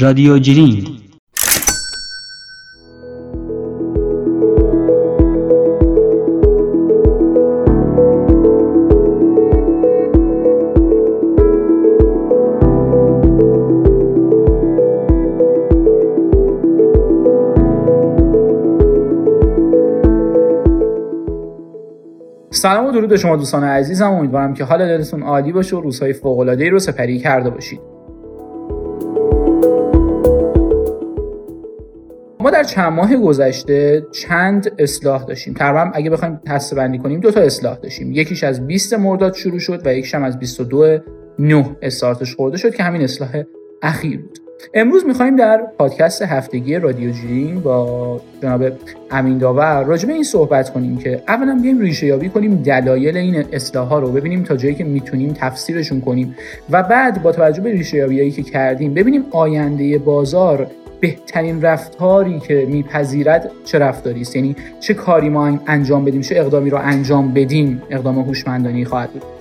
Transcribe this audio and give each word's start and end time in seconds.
رادیو 0.00 0.38
جرین 0.38 0.86
سلام 22.50 22.86
و 22.86 22.90
درود 22.90 23.08
به 23.08 23.16
شما 23.16 23.36
دوستان 23.36 23.64
عزیزم. 23.64 24.12
امیدوارم 24.12 24.54
که 24.54 24.64
حال 24.64 24.78
دلتون 24.78 25.22
عالی 25.22 25.52
باشه 25.52 25.76
و 25.76 25.80
روزهای 25.80 26.12
فوق 26.12 26.38
العاده 26.38 26.70
رو 26.70 26.78
سپری 26.78 27.18
کرده 27.18 27.50
باشید. 27.50 27.97
چند 32.68 32.92
ماه 32.92 33.16
گذشته 33.16 34.06
چند 34.12 34.70
اصلاح 34.78 35.24
داشتیم؟ 35.24 35.54
تقریبا 35.54 35.90
اگه 35.94 36.10
بخوایم 36.10 36.40
دسته 36.46 36.76
بندی 36.76 36.98
کنیم 36.98 37.20
دو 37.20 37.30
تا 37.30 37.40
اصلاح 37.40 37.76
داشتیم. 37.76 38.12
یکیش 38.12 38.44
از 38.44 38.66
20 38.66 38.94
مرداد 38.94 39.34
شروع 39.34 39.58
شد 39.58 39.86
و 39.86 39.94
یکیش 39.94 40.14
هم 40.14 40.22
از 40.22 40.38
22 40.38 40.98
نه 41.38 41.76
استارتش 41.82 42.34
خورده 42.34 42.56
شد 42.56 42.74
که 42.74 42.82
همین 42.82 43.02
اصلاح 43.02 43.42
اخیر 43.82 44.18
بود. 44.20 44.38
امروز 44.74 45.06
می‌خوایم 45.06 45.36
در 45.36 45.66
پادکست 45.78 46.22
هفتگی 46.22 46.76
رادیو 46.76 47.10
جین 47.10 47.60
با 47.60 48.20
جناب 48.42 48.62
امین 49.10 49.38
داور 49.38 49.84
راجع 49.84 50.06
به 50.06 50.12
این 50.12 50.22
صحبت 50.22 50.72
کنیم 50.72 50.98
که 50.98 51.22
اولا 51.28 51.58
بیایم 51.62 51.80
ریشه 51.80 52.06
یابی 52.06 52.28
کنیم 52.28 52.62
دلایل 52.62 53.16
این 53.16 53.44
اصلاح 53.52 53.88
ها 53.88 53.98
رو 53.98 54.12
ببینیم 54.12 54.42
تا 54.42 54.56
جایی 54.56 54.74
که 54.74 54.84
می‌تونیم 54.84 55.32
تفسیرشون 55.32 56.00
کنیم 56.00 56.36
و 56.70 56.82
بعد 56.82 57.22
با 57.22 57.32
توجه 57.32 57.62
به 57.62 57.70
ریشه 57.70 57.96
یابی 57.96 58.30
که 58.30 58.42
کردیم 58.42 58.94
ببینیم 58.94 59.24
آینده 59.30 59.98
بازار 59.98 60.66
بهترین 61.00 61.62
رفتاری 61.62 62.40
که 62.40 62.66
میپذیرد 62.70 63.50
چه 63.64 63.78
رفتاری 63.78 64.20
است؟ 64.20 64.36
یعنی 64.36 64.56
چه 64.80 64.94
کاری 64.94 65.28
ما 65.28 65.60
انجام 65.66 66.04
بدیم 66.04 66.20
چه 66.20 66.36
اقدامی 66.38 66.70
رو 66.70 66.78
انجام 66.78 67.34
بدیم؟ 67.34 67.82
اقدام 67.90 68.18
هوشمندانه 68.18 68.84
خواهد 68.84 69.10
بود. 69.10 69.37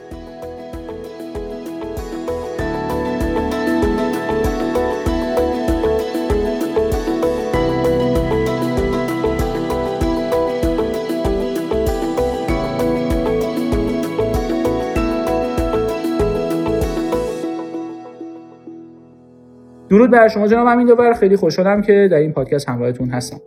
درود 19.98 20.12
بر 20.12 20.28
شما 20.28 20.48
جناب 20.48 20.68
امین 20.68 20.88
داور. 20.88 21.14
خیلی 21.14 21.36
خوشحالم 21.36 21.82
که 21.82 22.08
در 22.12 22.18
این 22.18 22.34
پادکست 22.34 22.70
همراهتون 22.70 23.10
هستم. 23.10 23.42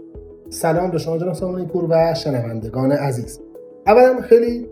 سلام 0.49 0.91
به 0.91 0.99
شما 0.99 1.19
جناب 1.19 1.35
سامانی 1.35 1.67
پور 1.67 1.87
و 1.91 2.15
شنوندگان 2.15 2.93
عزیز. 2.93 3.41
اولا 3.87 4.21
خیلی 4.21 4.67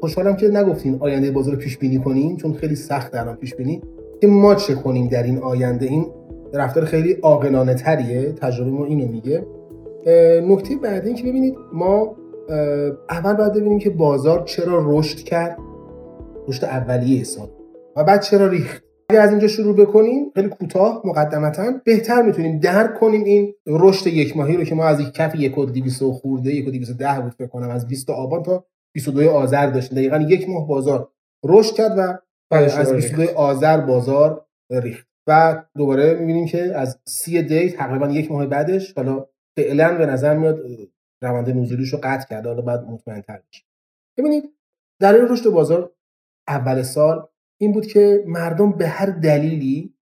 خوشحالم 0.00 0.36
که 0.36 0.48
نگفتین 0.48 0.96
آینده 1.00 1.30
بازار 1.30 1.56
پیش 1.56 1.78
بینی 1.78 1.98
کنیم 1.98 2.36
چون 2.36 2.52
خیلی 2.52 2.74
سخت 2.74 3.14
الان 3.14 3.36
پیش 3.36 3.54
بینی 3.54 3.82
که 4.20 4.26
ما 4.26 4.54
چه 4.54 4.74
کنیم 4.74 5.08
در 5.08 5.22
این 5.22 5.38
آینده. 5.38 5.86
این 5.86 6.06
رفتار 6.54 6.84
خیلی 6.84 7.12
عاقلانه 7.12 7.74
تریه. 7.74 8.32
تجربه 8.32 8.70
ما 8.70 8.84
اینو 8.84 9.08
میگه. 9.08 9.46
نکته 10.48 10.76
بعدی 10.82 11.14
که 11.14 11.22
ببینید 11.22 11.54
ما 11.72 12.16
اول 13.10 13.34
باید 13.34 13.52
ببینیم 13.52 13.78
که 13.78 13.90
بازار 13.90 14.42
چرا 14.44 14.84
رشد 14.86 15.18
کرد. 15.18 15.58
رشد 16.48 16.64
اولیه 16.64 17.24
سال 17.24 17.48
و 17.96 18.04
بعد 18.04 18.20
چرا 18.20 18.46
ریخت. 18.46 18.89
اگر 19.10 19.20
از 19.20 19.30
اینجا 19.30 19.48
شروع 19.48 19.76
بکنیم 19.76 20.30
خیلی 20.34 20.48
کوتاه 20.48 21.02
مقدمتا 21.04 21.72
بهتر 21.84 22.22
می‌تونیم 22.22 22.58
درک 22.58 22.94
کنیم 22.94 23.24
این 23.24 23.54
رشد 23.66 24.06
یک 24.06 24.36
ماهی 24.36 24.56
رو 24.56 24.64
که 24.64 24.74
ما 24.74 24.84
از 24.84 25.00
یک 25.00 25.12
کف 25.12 25.34
یک 25.34 25.58
و 25.58 25.66
200 25.66 26.02
خورده 26.02 26.54
یک 26.54 26.68
و 26.68 26.70
210 26.70 27.20
بود 27.20 27.34
فکر 27.34 27.46
کنم 27.46 27.70
از 27.70 27.88
20 27.88 28.10
آبان 28.10 28.42
تا 28.42 28.64
22 28.94 29.30
آذر 29.30 29.66
داشتیم. 29.66 29.98
دقیقا 29.98 30.16
یک 30.16 30.48
ماه 30.48 30.68
بازار 30.68 31.10
رشد 31.44 31.74
کرد 31.74 31.98
و 31.98 32.18
از 32.54 32.92
22 32.92 33.38
آذر 33.38 33.80
بازار 33.80 34.46
ریخت. 34.70 35.06
و 35.26 35.62
دوباره 35.76 36.14
می‌بینیم 36.14 36.46
که 36.46 36.78
از 36.78 36.98
سی 37.06 37.42
دی 37.42 37.70
تقریبا 37.70 38.08
یک 38.08 38.30
ماه 38.30 38.46
بعدش 38.46 38.92
حالا 38.92 39.26
فعلا 39.56 39.98
به 39.98 40.06
نظر 40.06 40.36
میاد 40.36 40.60
روند 41.22 41.50
نزولیش 41.50 41.88
رو 41.88 41.98
قطع 42.02 42.28
کرده. 42.28 42.48
حالا 42.48 42.62
بعد 42.62 42.84
مطمئن 42.84 43.20
تر 43.20 43.40
ببینید 44.18 44.44
در 45.00 45.14
این 45.14 45.28
رشد 45.28 45.50
بازار 45.50 45.92
اول 46.48 46.82
سال 46.82 47.28
این 47.60 47.72
بود 47.72 47.86
که 47.86 48.24
مردم 48.26 48.72
به 48.72 48.88
هر 48.88 49.06
دلیلی 49.06 49.94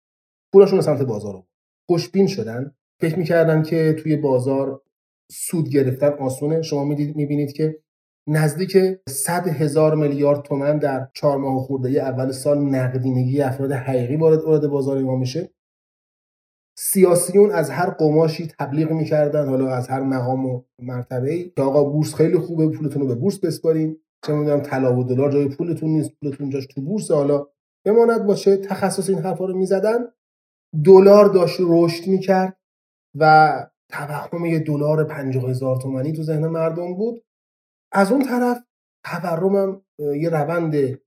پولاشون 0.53 0.75
رو 0.77 0.81
سمت 0.81 1.01
بازار 1.01 1.33
رو 1.33 1.45
خوشبین 1.89 2.27
شدن. 2.27 2.75
فکر 2.99 3.19
می‌کردن 3.19 3.63
که 3.63 3.95
توی 3.99 4.15
بازار 4.15 4.81
سود 5.31 5.69
گرفتن 5.69 6.09
آسونه. 6.09 6.61
شما 6.61 6.85
می‌بینید 6.85 7.51
که 7.51 7.79
نزدیک 8.27 8.77
100 9.09 9.47
هزار 9.47 9.95
میلیارد 9.95 10.41
تومن 10.41 10.77
در 10.77 11.07
چهار 11.13 11.37
ماه 11.37 11.63
خورده 11.63 11.89
اول 11.89 12.31
سال 12.31 12.57
نقدینگی 12.57 13.41
افراد 13.41 13.71
حقیقی 13.71 14.15
وارد 14.15 14.43
وارد 14.43 14.67
بازار 14.67 15.01
ما 15.01 15.15
میشه. 15.15 15.53
سیاسیون 16.77 17.51
از 17.51 17.69
هر 17.69 17.89
قماشی 17.89 18.47
تبلیغ 18.59 18.91
می‌کردن. 18.91 19.47
حالا 19.47 19.75
از 19.75 19.87
هر 19.87 20.01
مقام 20.01 20.45
و 20.45 20.63
مرتبه 20.81 21.31
ای 21.31 21.49
که 21.49 21.61
آقا 21.61 21.83
بورس 21.83 22.15
خیلی 22.15 22.37
خوبه 22.37 22.67
پولتون 22.67 23.01
رو 23.01 23.07
به 23.07 23.15
بورس 23.15 23.39
بسپارین. 23.39 23.97
چه 24.25 24.33
می‌دونم 24.33 24.61
طلا 24.61 24.95
و 24.95 25.03
دلار 25.03 25.31
جای 25.31 25.49
پولتون 25.49 25.89
نیست 25.89 26.11
پولتون 26.21 26.49
جاش 26.49 26.65
تو 26.65 26.81
بورس 26.81 27.11
حالا 27.11 27.47
بماند 27.85 28.25
باشه 28.25 28.57
تخصص 28.57 29.09
این 29.09 29.19
حرفا 29.19 29.45
رو 29.45 29.57
می‌زدن. 29.57 29.99
دلار 30.85 31.25
داشت 31.25 31.57
رشد 31.59 32.07
می‌کرد 32.07 32.57
و 33.15 33.53
توهم 33.89 34.45
یه 34.45 34.59
دلار 34.59 35.03
پنجاه 35.03 35.49
هزار 35.49 35.77
تومنی 35.81 36.13
تو 36.13 36.23
ذهن 36.23 36.47
مردم 36.47 36.95
بود. 36.95 37.23
از 37.93 38.11
اون 38.11 38.25
طرف 38.25 38.63
تورمم 39.05 39.81
یه 39.99 40.29
روند 40.29 40.99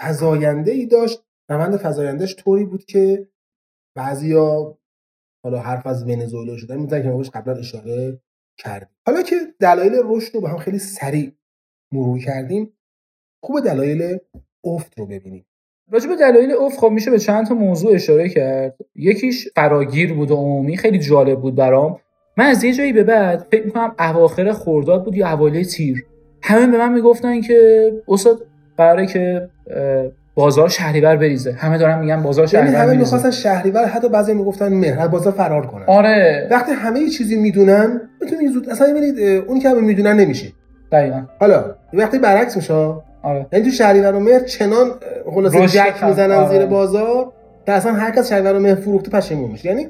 فزاینده 0.00 0.72
ای 0.72 0.86
داشت. 0.86 1.24
روند 1.50 1.76
فزایندهش 1.76 2.36
طوری 2.36 2.64
بود 2.64 2.84
که 2.84 3.28
بعضیا 3.96 4.78
حالا 5.44 5.58
حرف 5.58 5.86
از 5.86 6.04
ونزوئلا 6.04 6.56
شدن 6.56 6.76
می‌زنن 6.76 7.02
که 7.02 7.08
ما 7.08 7.22
قبلا 7.22 7.54
اشاره 7.54 8.20
کردیم. 8.58 8.96
حالا 9.06 9.22
که 9.22 9.36
دلایل 9.60 9.92
رشد 10.04 10.34
رو 10.34 10.40
به 10.40 10.48
هم 10.48 10.58
خیلی 10.58 10.78
سریع 10.78 11.32
مرور 11.92 12.18
کردیم 12.18 12.72
خوب 13.44 13.60
دلایل 13.60 14.18
افت 14.64 14.98
رو 14.98 15.06
ببینیم. 15.06 15.46
راجع 15.92 16.08
به 16.08 16.16
دلایل 16.16 16.52
افت 16.52 16.78
خب 16.78 16.90
میشه 16.90 17.10
به 17.10 17.18
چند 17.18 17.46
تا 17.46 17.54
موضوع 17.54 17.94
اشاره 17.94 18.28
کرد. 18.28 18.76
یکیش 18.94 19.48
فراگیر 19.56 20.14
بود 20.14 20.30
و 20.30 20.36
عمومی 20.36 20.76
خیلی 20.76 20.98
جالب 20.98 21.40
بود 21.40 21.54
برام. 21.54 21.98
من 22.36 22.44
از 22.44 22.64
یه 22.64 22.72
جایی 22.72 22.92
به 22.92 23.02
بعد 23.02 23.46
فکر 23.50 23.64
می‌کنم 23.64 23.94
اواخر 23.98 24.52
خرداد 24.52 25.04
بود 25.04 25.16
یا 25.16 25.32
اوایل 25.32 25.64
تیر. 25.64 26.04
همه 26.42 26.66
به 26.66 26.78
من 26.78 26.92
می‌گفتن 26.92 27.40
که 27.40 27.90
استاد 28.08 28.46
قراره 28.76 29.06
که 29.06 29.48
بازار 30.34 30.68
شهریور 30.68 31.16
بریزه. 31.16 31.52
همه 31.52 31.78
دارن 31.78 31.98
میگن 31.98 32.22
بازار 32.22 32.54
یعنی 32.54 32.66
شهریور 32.66 32.82
همه 32.82 32.96
می‌خواستن 32.96 33.30
شهریور 33.30 33.84
حتی 33.84 34.08
بعضی 34.08 34.34
می‌گفتن 34.34 34.72
مهر 34.72 35.08
بازار 35.08 35.32
فرار 35.32 35.66
کنن 35.66 35.84
آره. 35.86 36.48
وقتی 36.50 36.72
همه 36.72 37.08
چیزی 37.08 37.36
می‌دونن 37.36 38.00
می‌تونید 38.20 38.52
زود 38.52 38.70
اصلا 38.70 38.86
ببینید 38.90 39.18
اون 39.48 39.60
که 39.60 39.68
همه 39.68 39.80
می‌دونن 39.80 40.16
نمیشه. 40.16 40.52
دقیقاً 40.92 41.22
حالا 41.40 41.64
وقتی 41.92 42.18
برعکس 42.18 42.56
میشه 42.56 42.74
آره 43.22 43.46
یعنی 43.52 43.64
تو 43.64 43.70
شهریور 43.70 44.14
و 44.14 44.20
مهر 44.20 44.40
چنان 44.40 44.90
خلاصه 45.34 45.66
جک. 45.66 46.04
می‌زنن 46.04 46.34
آره. 46.34 46.48
زیر 46.48 46.66
بازار 46.66 47.32
که 47.66 47.72
اصلا 47.72 47.92
هر 47.92 48.10
کس 48.10 48.28
شهریور 48.28 48.54
و 48.54 48.58
مهر 48.58 48.74
فروخته 48.74 49.10
پشیمون 49.10 49.50
میشه 49.50 49.68
یعنی 49.68 49.88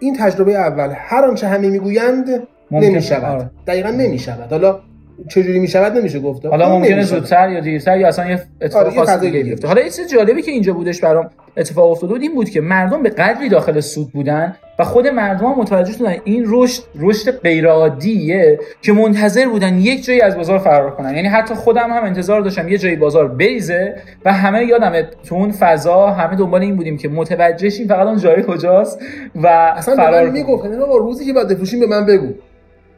این 0.00 0.16
تجربه 0.20 0.52
اول 0.52 0.94
هر 0.96 1.24
آنچه 1.24 1.46
همه 1.46 1.68
می‌گویند 1.68 2.26
نمی‌شود 2.70 3.24
آره. 3.24 3.50
دقیقا 3.66 3.90
نمی‌شود 3.90 4.50
حالا 4.50 4.80
چجوری 5.28 5.58
می‌شود 5.58 5.96
نمیشه 5.96 6.18
گفت 6.20 6.46
حالا 6.46 6.78
ممکنه. 6.78 7.02
زودتر 7.02 7.50
یا 7.50 7.60
دیرتر 7.60 7.98
یا 7.98 8.08
اصلا 8.08 8.30
یه 8.30 8.42
اتفاق 8.60 8.86
آره، 8.86 8.96
خاصی 8.96 9.30
دیگه. 9.30 9.42
بیفته. 9.42 9.68
حالا 9.68 9.80
یه 9.82 9.90
چیز 9.90 10.08
جالبی 10.12 10.42
که 10.42 10.50
اینجا 10.50 10.72
بودش 10.72 11.00
برام 11.00 11.30
اتفاق 11.56 11.90
افتاده 11.90 12.12
بود 12.12 12.22
این 12.22 12.34
بود 12.34 12.50
که 12.50 12.60
مردم 12.60 13.02
به 13.02 13.08
قدری 13.10 13.48
داخل 13.48 13.80
سود 13.80 14.12
بودن 14.12 14.56
و 14.78 14.84
خود 14.84 15.06
مردم 15.06 15.46
هم 15.46 15.58
متوجه 15.58 15.92
شدن 15.92 16.16
این 16.24 16.44
رشد 16.46 16.82
رشد 17.00 17.30
غیرعادیه 17.30 18.58
که 18.82 18.92
منتظر 18.92 19.48
بودن 19.48 19.78
یک 19.78 20.04
جایی 20.04 20.20
از 20.20 20.36
بازار 20.36 20.58
فرار 20.58 20.90
کنن. 20.90 21.14
یعنی 21.14 21.28
حتی 21.28 21.54
خودم 21.54 21.90
هم 21.90 22.04
انتظار 22.04 22.40
داشتم 22.40 22.68
یه 22.68 22.78
جایی 22.78 22.96
بازار 22.96 23.28
بریزه 23.28 23.94
و 24.24 24.32
همه 24.32 24.64
یادمه 24.64 25.08
تو 25.28 25.34
اون 25.34 25.50
فضا 25.50 26.06
همه 26.06 26.36
دنبال 26.36 26.60
این 26.60 26.76
بودیم 26.76 26.96
که 26.96 27.08
متوجه 27.08 27.70
شیم 27.70 27.88
فقط 27.88 28.06
اون 28.06 28.18
جای 28.18 28.42
کجاست 28.42 28.98
و 29.34 29.46
اصلا 29.46 29.96
فرار 29.96 30.30
می‌گفت 30.30 30.64
روزی 30.98 31.26
که 31.26 31.32
باید 31.32 31.48
بفروشیم 31.48 31.80
به 31.80 31.86
من 31.86 32.06
بگو. 32.06 32.28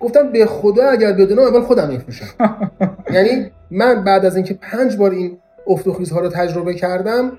گفتم 0.00 0.32
به 0.32 0.46
خدا 0.46 0.88
اگر 0.88 1.12
بدونم 1.12 1.42
اول 1.42 1.60
خودم 1.60 1.88
میفروشم 1.88 2.26
یعنی 3.14 3.50
من 3.70 4.04
بعد 4.04 4.24
از 4.24 4.36
اینکه 4.36 4.54
پنج 4.54 4.96
بار 4.96 5.10
این 5.10 5.38
افت 5.66 5.86
و 5.86 5.92
خیزها 5.92 6.20
رو 6.20 6.28
تجربه 6.28 6.74
کردم 6.74 7.32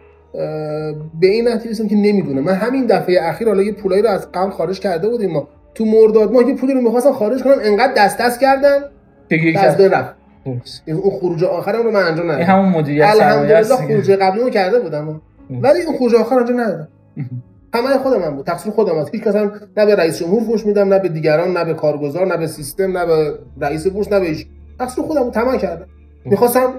به 1.20 1.28
این 1.28 1.48
نتیجه 1.48 1.70
رسیدم 1.70 1.90
که 1.90 1.96
نمی‌دونم. 1.96 2.44
من 2.44 2.54
همین 2.54 2.86
دفعه 2.86 3.20
اخیر 3.22 3.48
حالا 3.48 3.64
یه 3.64 3.72
پولایی 3.72 4.02
رو 4.02 4.10
از 4.10 4.32
قبل 4.32 4.50
خارج 4.50 4.80
کرده 4.80 5.10
بودیم. 5.10 5.32
ما 5.32 5.48
تو 5.76 5.86
مرداد 5.86 6.32
ما 6.32 6.42
یه 6.42 6.56
پولی 6.56 6.74
رو 6.74 6.82
می‌خواستم 6.82 7.12
خارج 7.12 7.44
کنم 7.44 7.56
انقدر 7.64 7.94
دست 7.94 8.18
دست 8.18 8.40
یک 9.32 9.58
دست 9.58 9.82
رفت. 9.82 10.16
اون 10.88 11.12
خروج 11.20 11.44
آخرم 11.44 11.84
رو 11.84 11.92
من 11.92 12.04
انجام 12.04 12.32
ندادم. 12.32 12.46
همون 12.46 12.70
مدیریت 12.70 13.08
الحمدلله. 13.08 13.76
خروج 13.76 14.12
قبلی 14.12 14.42
رو 14.42 14.50
کرده 14.50 14.80
بودم. 14.80 15.22
ولی 15.50 15.82
اون 15.82 15.98
خروج 15.98 16.16
آخر 16.16 16.36
انجام 16.36 16.60
ندادم. 16.60 16.88
همه 17.74 17.98
خودم 17.98 18.22
هم 18.22 18.36
بود. 18.36 18.46
تقصیر 18.46 18.72
خودم 18.72 18.98
است. 18.98 19.10
هیچ 19.14 19.24
کس 19.24 19.36
هم 19.36 19.52
نه 19.78 19.86
به 19.86 19.96
رئیس 19.96 20.20
جمهور 20.20 20.44
فوش 20.44 20.66
میدم 20.66 20.94
نه 20.94 21.00
به 21.00 21.10
دیگران 21.10 21.58
نه 21.58 21.66
به 21.66 21.74
کارگزار 21.74 22.26
نه 22.26 22.38
به 22.38 22.48
سیستم 22.48 22.98
نه 22.98 23.06
به 23.06 23.40
رئیس 23.62 23.88
بورس 23.88 24.12
نه 24.12 24.20
به 24.20 24.26
هیچ. 24.26 24.48
تقصیر 24.80 25.04
خودم 25.04 25.24
بود. 25.24 25.34
تمام 25.34 25.58
کردم. 25.58 25.86
می‌خواستم 26.26 26.74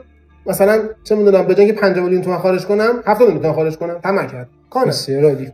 مثلا 0.46 0.80
چه 1.04 1.14
می‌دونم 1.14 1.46
به 1.46 1.54
جای 1.54 1.72
5 1.72 1.98
میلیون 1.98 2.22
تومان 2.22 2.38
خارج 2.38 2.66
کنم 2.66 3.02
70 3.04 3.20
میلیون 3.20 3.42
تومان 3.42 3.56
خارج 3.56 3.76
کنم. 3.76 3.98
تمام 3.98 4.26
کرد 4.26 4.48
کانه 4.70 4.92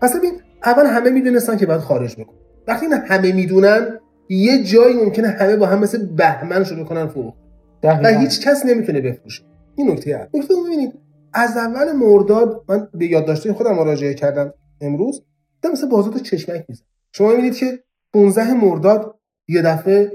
پس 0.02 0.16
ببین 0.16 0.32
اول 0.64 0.86
همه 0.86 1.10
می‌دونستن 1.10 1.56
که 1.56 1.66
باید 1.66 1.80
خارج 1.80 2.16
بکن 2.16 2.34
وقتی 2.68 2.86
نه 2.86 2.96
همه 2.96 3.32
می‌دونن 3.32 3.98
یه 4.28 4.62
جایی 4.62 4.96
ممکنه 4.96 5.28
همه 5.28 5.56
با 5.56 5.66
هم 5.66 5.78
مثل 5.78 6.06
بهمن 6.06 6.64
شروع 6.64 6.84
کنن 6.84 7.06
فروخت 7.06 7.38
و 7.84 8.08
هیچ 8.08 8.48
کس 8.48 8.66
نمی‌تونه 8.66 9.00
بفروشه. 9.00 9.42
این 9.76 9.90
نکته 9.90 10.18
هست 10.18 10.34
نکته 10.34 10.54
ببینید 10.66 10.92
از 11.32 11.56
اول 11.56 11.92
مرداد 11.92 12.64
من 12.68 12.88
به 12.94 13.06
یادداشت 13.06 13.52
خودم 13.52 13.74
مراجعه 13.74 14.14
کردم 14.14 14.54
امروز. 14.80 15.22
دیدم 15.60 15.72
مثل 15.72 15.88
بازار 15.88 16.18
چشمک 16.18 16.64
میزن 16.68 16.84
شما 17.12 17.28
می‌بینید 17.28 17.56
که 17.56 17.84
15 18.14 18.54
مرداد 18.54 19.18
یه 19.48 19.62
دفعه 19.62 20.12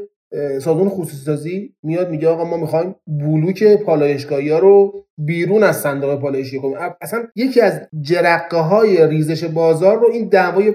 سازمان 0.61 0.89
خصوصی 0.89 1.25
سازی 1.25 1.75
میاد 1.83 2.09
میگه 2.09 2.27
آقا 2.27 2.43
ما 2.43 2.57
می‌خوایم 2.57 2.95
بلوک 3.07 3.63
پالایشگاهی 3.63 4.49
ها 4.49 4.59
رو 4.59 5.05
بیرون 5.17 5.63
از 5.63 5.81
صندوق 5.81 6.21
پالایشی 6.21 6.59
کنیم. 6.59 6.77
اصلا 7.01 7.27
یکی 7.35 7.61
از 7.61 7.81
جرقه 8.01 8.57
های 8.57 9.07
ریزش 9.07 9.43
بازار 9.43 9.99
رو 9.99 10.09
این 10.11 10.27
دعوای 10.27 10.73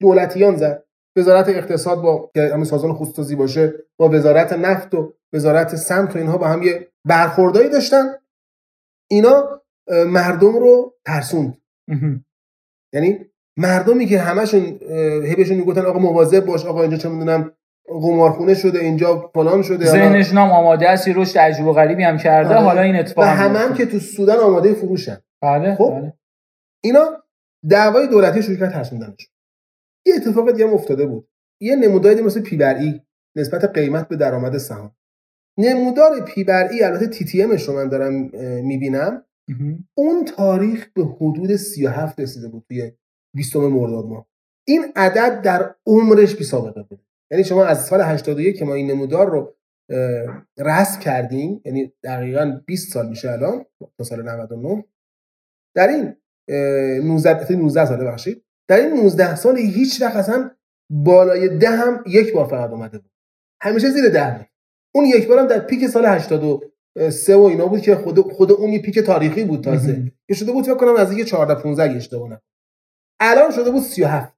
دولتیان 0.00 0.56
زد. 0.56 0.84
وزارت 1.16 1.48
اقتصاد 1.48 2.02
با 2.02 2.30
که 2.34 2.50
همین 2.52 2.64
سازمان 2.64 2.94
خصوصی 2.94 3.36
باشه 3.36 3.74
با 3.96 4.08
وزارت 4.08 4.52
نفت 4.52 4.94
و 4.94 5.14
وزارت 5.32 5.76
سمت 5.76 6.16
و 6.16 6.18
اینها 6.18 6.38
با 6.38 6.46
هم 6.46 6.62
یه 6.62 6.88
برخوردایی 7.04 7.68
داشتن. 7.68 8.04
اینا 9.10 9.62
مردم 10.06 10.56
رو 10.56 10.94
ترسوند. 11.06 11.58
یعنی 12.92 13.26
مردمی 13.56 14.06
که 14.06 14.18
همشون 14.18 14.78
هبشون 15.32 15.56
می‌گفتن 15.56 15.86
آقا 15.86 15.98
مواظب 15.98 16.44
باش 16.44 16.66
آقا 16.66 16.82
اینجا 16.82 16.96
چه 16.96 17.08
می‌دونم 17.08 17.52
قمارخونه 17.86 18.54
شده 18.54 18.78
اینجا 18.78 19.30
فلان 19.34 19.62
شده 19.62 19.86
ذهنش 19.86 20.34
نام 20.34 20.50
آماده 20.50 20.88
است 20.88 21.08
رشد 21.08 21.38
عجیب 21.38 21.66
و 21.66 21.72
غریبی 21.72 22.02
هم 22.02 22.18
کرده 22.18 22.54
آره. 22.54 22.60
حالا 22.60 22.80
این 22.80 22.96
اتفاق 22.96 23.24
و 23.24 23.30
هم 23.30 23.74
که 23.74 23.86
تو 23.86 23.98
سودان 23.98 24.38
آماده 24.38 24.74
فروشن. 24.74 25.18
بله 25.42 25.74
خب؟ 25.74 25.90
بله. 25.90 26.12
اینا 26.84 27.24
دعوای 27.70 28.06
دولتی 28.06 28.56
کرد 28.56 28.72
ترسوندنش 28.72 29.30
یه 30.06 30.14
اتفاق 30.14 30.52
دیگه 30.52 30.66
هم 30.66 30.74
افتاده 30.74 31.06
بود. 31.06 31.28
یه 31.60 31.76
نموداری 31.76 32.22
مثل 32.22 32.40
پی 32.40 32.56
بر 32.56 32.74
ای 32.74 33.00
نسبت 33.36 33.64
قیمت 33.64 34.08
به 34.08 34.16
درآمد 34.16 34.58
سهام. 34.58 34.94
نمودار 35.58 36.20
پی 36.20 36.44
بر 36.44 36.68
ای 36.68 36.82
البته 36.82 37.06
تی 37.06 37.24
تی 37.24 37.42
امش 37.42 37.68
رو 37.68 37.74
من 37.74 37.88
دارم 37.88 38.12
می‌بینم 38.64 39.24
اون 39.94 40.24
تاریخ 40.24 40.90
به 40.94 41.04
حدود 41.04 41.56
37 41.56 42.20
رسیده 42.20 42.48
بود 42.48 42.64
توی 42.68 42.92
20 43.34 43.56
مرداد 43.56 44.04
ماه. 44.04 44.26
این 44.68 44.84
عدد 44.96 45.42
در 45.42 45.74
عمرش 45.86 46.36
بی 46.36 46.44
سابقه 46.44 46.82
بود. 46.82 47.00
یعنی 47.30 47.44
شما 47.44 47.64
از 47.64 47.84
سال 47.86 48.00
81 48.00 48.58
که 48.58 48.64
ما 48.64 48.74
این 48.74 48.90
نمودار 48.90 49.30
رو 49.30 49.54
رسم 50.58 51.00
کردیم 51.00 51.60
یعنی 51.64 51.92
دقیقا 52.04 52.60
20 52.66 52.92
سال 52.92 53.08
میشه 53.08 53.30
الان 53.30 53.66
تا 53.98 54.04
سال 54.04 54.22
99 54.22 54.84
در 55.76 55.88
این 55.88 56.16
19 57.08 57.52
19 57.52 57.86
ساله 57.86 58.04
بخشید 58.04 58.44
در 58.68 58.76
این 58.76 58.94
19 58.94 59.36
سال 59.36 59.58
هیچ 59.58 60.02
وقت 60.02 60.16
اصلا 60.16 60.50
بالای 60.90 61.58
ده 61.58 61.70
هم 61.70 62.04
یک 62.06 62.32
بار 62.32 62.46
فقط 62.46 62.70
اومده 62.70 62.98
بود. 62.98 63.10
همیشه 63.62 63.90
زیر 63.90 64.08
ده 64.08 64.38
بود. 64.38 64.46
اون 64.94 65.04
یک 65.04 65.28
بارم 65.28 65.46
در 65.46 65.58
پیک 65.58 65.86
سال 65.86 66.06
83 66.06 67.36
و 67.36 67.40
اینا 67.40 67.66
بود 67.66 67.80
که 67.80 67.94
خود 67.94 68.20
خود 68.20 68.52
اون 68.52 68.78
پیک 68.78 68.98
تاریخی 68.98 69.44
بود 69.44 69.64
تازه. 69.64 70.12
که 70.28 70.34
شده 70.34 70.52
بود 70.52 70.64
فکر 70.64 70.74
کنم 70.74 70.96
از 70.96 71.12
یه 71.12 71.24
14 71.24 71.62
15 71.62 71.96
اشتباه 71.96 72.40
الان 73.20 73.50
شده 73.50 73.70
بود 73.70 73.82
37 73.82 74.36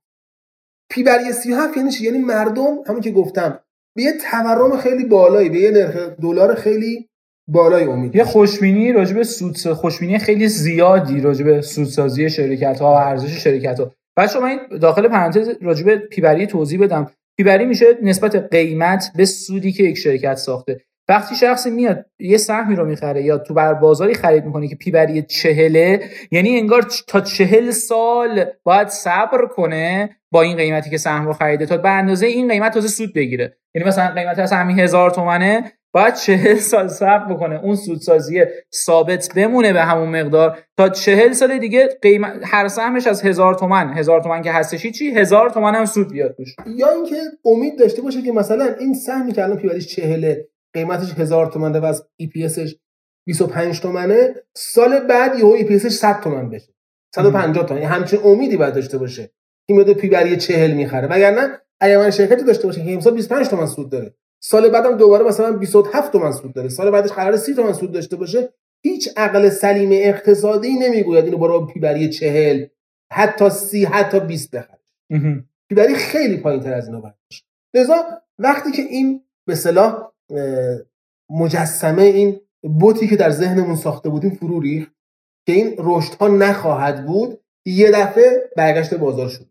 پی 0.91 1.03
بر 1.03 1.33
37 1.33 1.77
یعنی 1.77 1.91
چی؟ 1.91 2.05
یعنی 2.05 2.19
مردم 2.19 2.83
همون 2.87 3.01
که 3.01 3.11
گفتم 3.11 3.61
به 3.97 4.03
یه 4.03 4.13
تورم 4.13 4.77
خیلی 4.77 5.05
بالایی 5.05 5.49
به 5.49 5.59
یه 5.59 5.71
نرخ 5.71 5.97
دلار 5.97 6.55
خیلی 6.55 7.09
بالای 7.49 7.85
امید 7.85 8.17
یه 8.17 8.25
خوشبینی 8.25 8.93
راجع 8.93 9.15
به 9.15 9.25
سود 9.25 9.73
خوشبینی 9.73 10.19
خیلی 10.19 10.49
زیادی 10.49 11.21
راجع 11.21 11.45
به 11.45 11.61
سودسازی 11.61 12.31
شرکت 12.31 12.81
ها 12.81 12.93
و 12.93 12.97
ارزش 12.97 13.45
شرکت 13.45 13.81
ها 13.81 13.93
شما 14.33 14.47
این 14.47 14.79
داخل 14.81 15.09
پرانتز 15.09 15.49
راجع 15.61 15.85
به 15.85 15.97
پیبری 15.97 16.47
توضیح 16.47 16.81
بدم. 16.81 17.11
پیبری 17.37 17.67
میشه 17.67 17.87
نسبت 18.03 18.37
قیمت 18.37 19.13
به 19.17 19.25
سودی 19.25 19.73
که 19.73 19.83
یک 19.83 19.99
شرکت 19.99 20.35
ساخته. 20.35 20.81
وقتی 21.09 21.35
شخصی 21.35 21.71
میاد 21.71 22.07
یه 22.19 22.37
سهمی 22.37 22.77
رو 22.77 22.85
می‌خره 22.85 23.23
یا 23.23 23.39
تو 23.39 23.55
بر 23.55 23.75
بازاری 23.75 24.15
خرید 24.15 24.45
می‌کنه 24.45 24.69
که 24.69 24.77
پیبری 24.77 25.23
چهله 25.23 26.01
یعنی 26.31 26.59
انگار 26.59 26.87
تا 27.07 27.21
چهل 27.21 27.71
سال 27.71 28.45
باید 28.65 28.89
صبر 28.89 29.47
کنه 29.47 30.17
با 30.33 30.43
این 30.43 30.57
قیمتی 30.57 30.91
که 30.91 30.99
سهم 30.99 31.27
رو 31.27 31.33
خریده 31.33 31.67
تا 31.67 31.77
به 31.77 31.91
اندازه 31.91 32.27
این 32.27 32.49
قیمت 32.49 32.75
تازه 32.75 32.89
سود 32.89 33.15
بگیره. 33.15 33.57
یعنی 33.75 33.89
مثلا 33.89 34.15
قیمت 34.15 34.47
سهمی 34.47 34.81
هزار 34.81 35.11
تومنه 35.11 35.73
باید 35.95 36.15
چهل 36.15 36.57
سال 36.57 36.89
صبر 36.89 37.35
بکنه. 37.35 37.61
اون 37.63 37.75
سودسازی 37.75 38.45
ثابت 38.75 39.29
بمونه 39.37 39.73
به 39.73 39.83
همون 39.83 40.21
مقدار. 40.21 40.59
تا 40.77 40.89
چهل 40.89 41.33
سال 41.33 41.59
دیگه 41.59 41.89
قیمت 42.03 42.33
هر 42.45 42.69
سهمش 42.69 43.07
از 43.07 43.23
هزار 43.23 43.55
تومن. 43.55 43.93
هزار 43.93 44.23
تومن 44.23 44.43
که 44.43 44.53
هستشی 44.53 44.91
چی 44.91 45.11
هزار 45.11 45.51
تومن 45.51 45.75
هم 45.75 45.85
سود 45.85 46.13
بیاد 46.13 46.35
توش. 46.37 46.57
یا 46.67 46.91
اینکه 46.91 47.17
امید 47.45 47.79
داشته 47.79 48.03
باشه 48.03 48.23
که 48.23 48.33
مثلا 48.33 48.75
این 48.81 48.95
سهمی 48.95 49.33
که 49.33 49.45
الان 49.45 49.57
P 49.57 49.62
بر 49.62 49.72
E 49.72 49.77
ش 49.77 49.87
چهله 49.87 50.49
قیمتش 50.75 51.13
هزار 51.19 51.47
تومنه 51.47 51.81
و 51.81 51.85
از 51.85 52.07
EPS 52.17 52.45
ش 52.45 52.77
25 53.27 53.81
تومنه. 53.81 54.35
سال 54.55 55.01
بعد 55.01 55.39
یهو 55.39 55.53
EPS 55.53 55.77
ش 55.77 55.93
100 55.93 56.21
تومن 56.21 56.51
بشه. 56.51 56.73
150 57.15 57.67
تومن. 57.67 57.83
یعنی 57.83 57.95
همچین 57.95 58.21
امیدی 58.25 58.57
باید 58.57 58.75
داشته 58.75 58.99
باشه. 58.99 59.31
این 59.67 59.81
مدل 59.81 59.95
P 59.95 60.09
بر 60.09 60.28
E 60.28 60.37
40 60.37 60.75
می‌خره. 60.75 61.09
وگرنه 61.09 61.59
اگر 61.81 61.99
من 61.99 62.11
شرکتی 62.11 62.45
داشته 62.45 62.67
باشه 62.67 62.85
که 62.85 62.93
امسال 62.93 63.15
25 63.15 63.49
تومن 63.49 63.67
سود 63.67 63.91
داره. 63.91 64.15
سال 64.43 64.69
بعدم 64.69 64.97
دوباره 64.97 65.25
مثلا 65.25 65.53
27 65.53 66.13
تومن 66.13 66.33
سود 66.33 66.55
داره. 66.55 66.69
سال 66.69 66.91
بعدش 66.91 67.11
قرار 67.11 67.37
30 67.37 67.55
تومن 67.55 67.73
سود 67.73 67.93
داشته 67.93 68.17
باشه. 68.17 68.53
هیچ 68.85 69.09
عقل 69.17 69.49
سلیم 69.49 69.91
اقتصادی 69.93 70.75
نمی‌گوید 70.79 71.25
اینو 71.25 71.39
برای 71.39 71.67
پی 71.75 71.81
بری 71.81 72.09
40 72.09 72.67
حتی 73.13 73.51
30 73.51 73.85
حتی 73.85 74.21
20 74.21 74.51
بخره. 74.51 74.79
پی 75.69 75.75
بری 75.75 75.95
خیلی 75.95 76.37
پایینتر 76.37 76.75
از 76.75 76.87
اینا 76.87 77.01
باید 77.01 77.15
لذا 77.75 77.95
وقتی 78.39 78.73
که 78.73 78.83
این 78.83 79.25
به 79.47 79.55
صلاح 79.55 80.12
مجسمه 81.31 82.03
این 82.03 82.41
بوتی 82.63 83.09
که 83.09 83.17
در 83.17 83.31
ذهنمون 83.31 83.77
ساخته 83.77 84.09
بودیم 84.09 84.31
فرو 84.31 84.61
ریخت 84.61 84.93
که 85.47 85.53
این 85.53 85.75
رشد 85.79 86.15
ها 86.15 86.29
نخواهد 86.29 87.07
بود 87.07 87.41
یه 87.67 87.91
دفعه 87.91 88.51
برگشت 88.57 88.95
بازار 88.95 89.29
شد. 89.29 89.47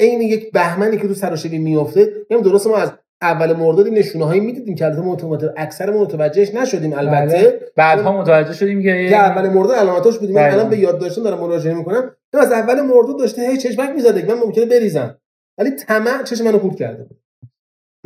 عین 0.00 0.20
یک 0.20 0.52
بهمنی 0.52 0.96
که 0.96 1.08
تو 1.08 1.14
سراشبی 1.14 1.58
میفته 1.58 2.12
یعنی 2.30 2.42
درست 2.42 2.66
ما 2.66 2.76
از 2.76 2.92
اول 3.22 3.52
مرداد 3.52 3.88
نشونه 3.88 4.24
هایی 4.24 4.40
می‌دیدیم 4.40 4.74
که 4.74 4.84
البته 4.84 5.02
متوجه 5.02 5.54
اکثر 5.56 5.90
متوجهش 5.90 6.54
نشدیم 6.54 6.92
البته. 6.92 7.36
بله. 7.36 7.60
بعدها 7.76 8.20
متوجه 8.20 8.52
شدیم 8.52 8.82
که 8.82 9.08
که 9.08 9.16
اول 9.16 9.48
مرداد 9.48 9.76
علامتاش 9.76 10.18
بودیم. 10.18 10.34
من 10.34 10.50
الان 10.50 10.70
به 10.70 10.78
یاد 10.78 10.98
داشتم 10.98 11.22
دارم 11.22 11.40
مراجعه 11.40 11.74
می‌کنم. 11.74 12.10
از 12.32 12.52
اول 12.52 12.80
مرداد 12.80 13.18
داشته 13.18 13.42
هی 13.42 13.56
چشمک 13.56 13.90
می‌زده 13.90 14.34
من 14.34 14.34
ممکنه 14.34 14.66
بریزم. 14.66 15.18
ولی 15.58 15.70
طمع 15.70 16.22
چشم 16.22 16.44
منو 16.44 16.58
خورد 16.58 16.76
کرده 16.76 17.04
بود. 17.04 17.20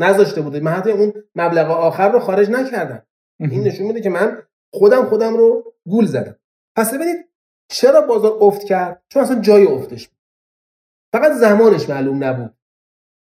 نذاشته 0.02 0.40
بوده. 0.40 0.61
من 0.61 0.71
حتی 0.71 0.90
اون 0.90 1.12
مبلغ 1.35 1.71
آخر 1.71 2.12
رو 2.12 2.19
خارج 2.19 2.50
نکردم. 2.50 3.02
این 3.40 3.64
نشون 3.64 3.87
میده 3.87 4.00
که 4.00 4.11
من 4.11 4.42
خودم 4.73 5.04
خودم 5.04 5.37
رو 5.37 5.75
گول 5.88 6.07
زدم. 6.07 6.37
پس 6.76 6.95
ببینید 6.95 7.16
چرا 7.69 8.00
بازار 8.00 8.37
افت 8.40 8.64
کرد؟ 8.64 9.02
چون 9.09 9.23
اصلا 9.23 9.40
جای 9.40 9.66
افتش 9.66 10.09
بود. 10.09 10.19
فقط 11.12 11.33
زمانش 11.33 11.88
معلوم 11.88 12.25
نبود. 12.25 12.54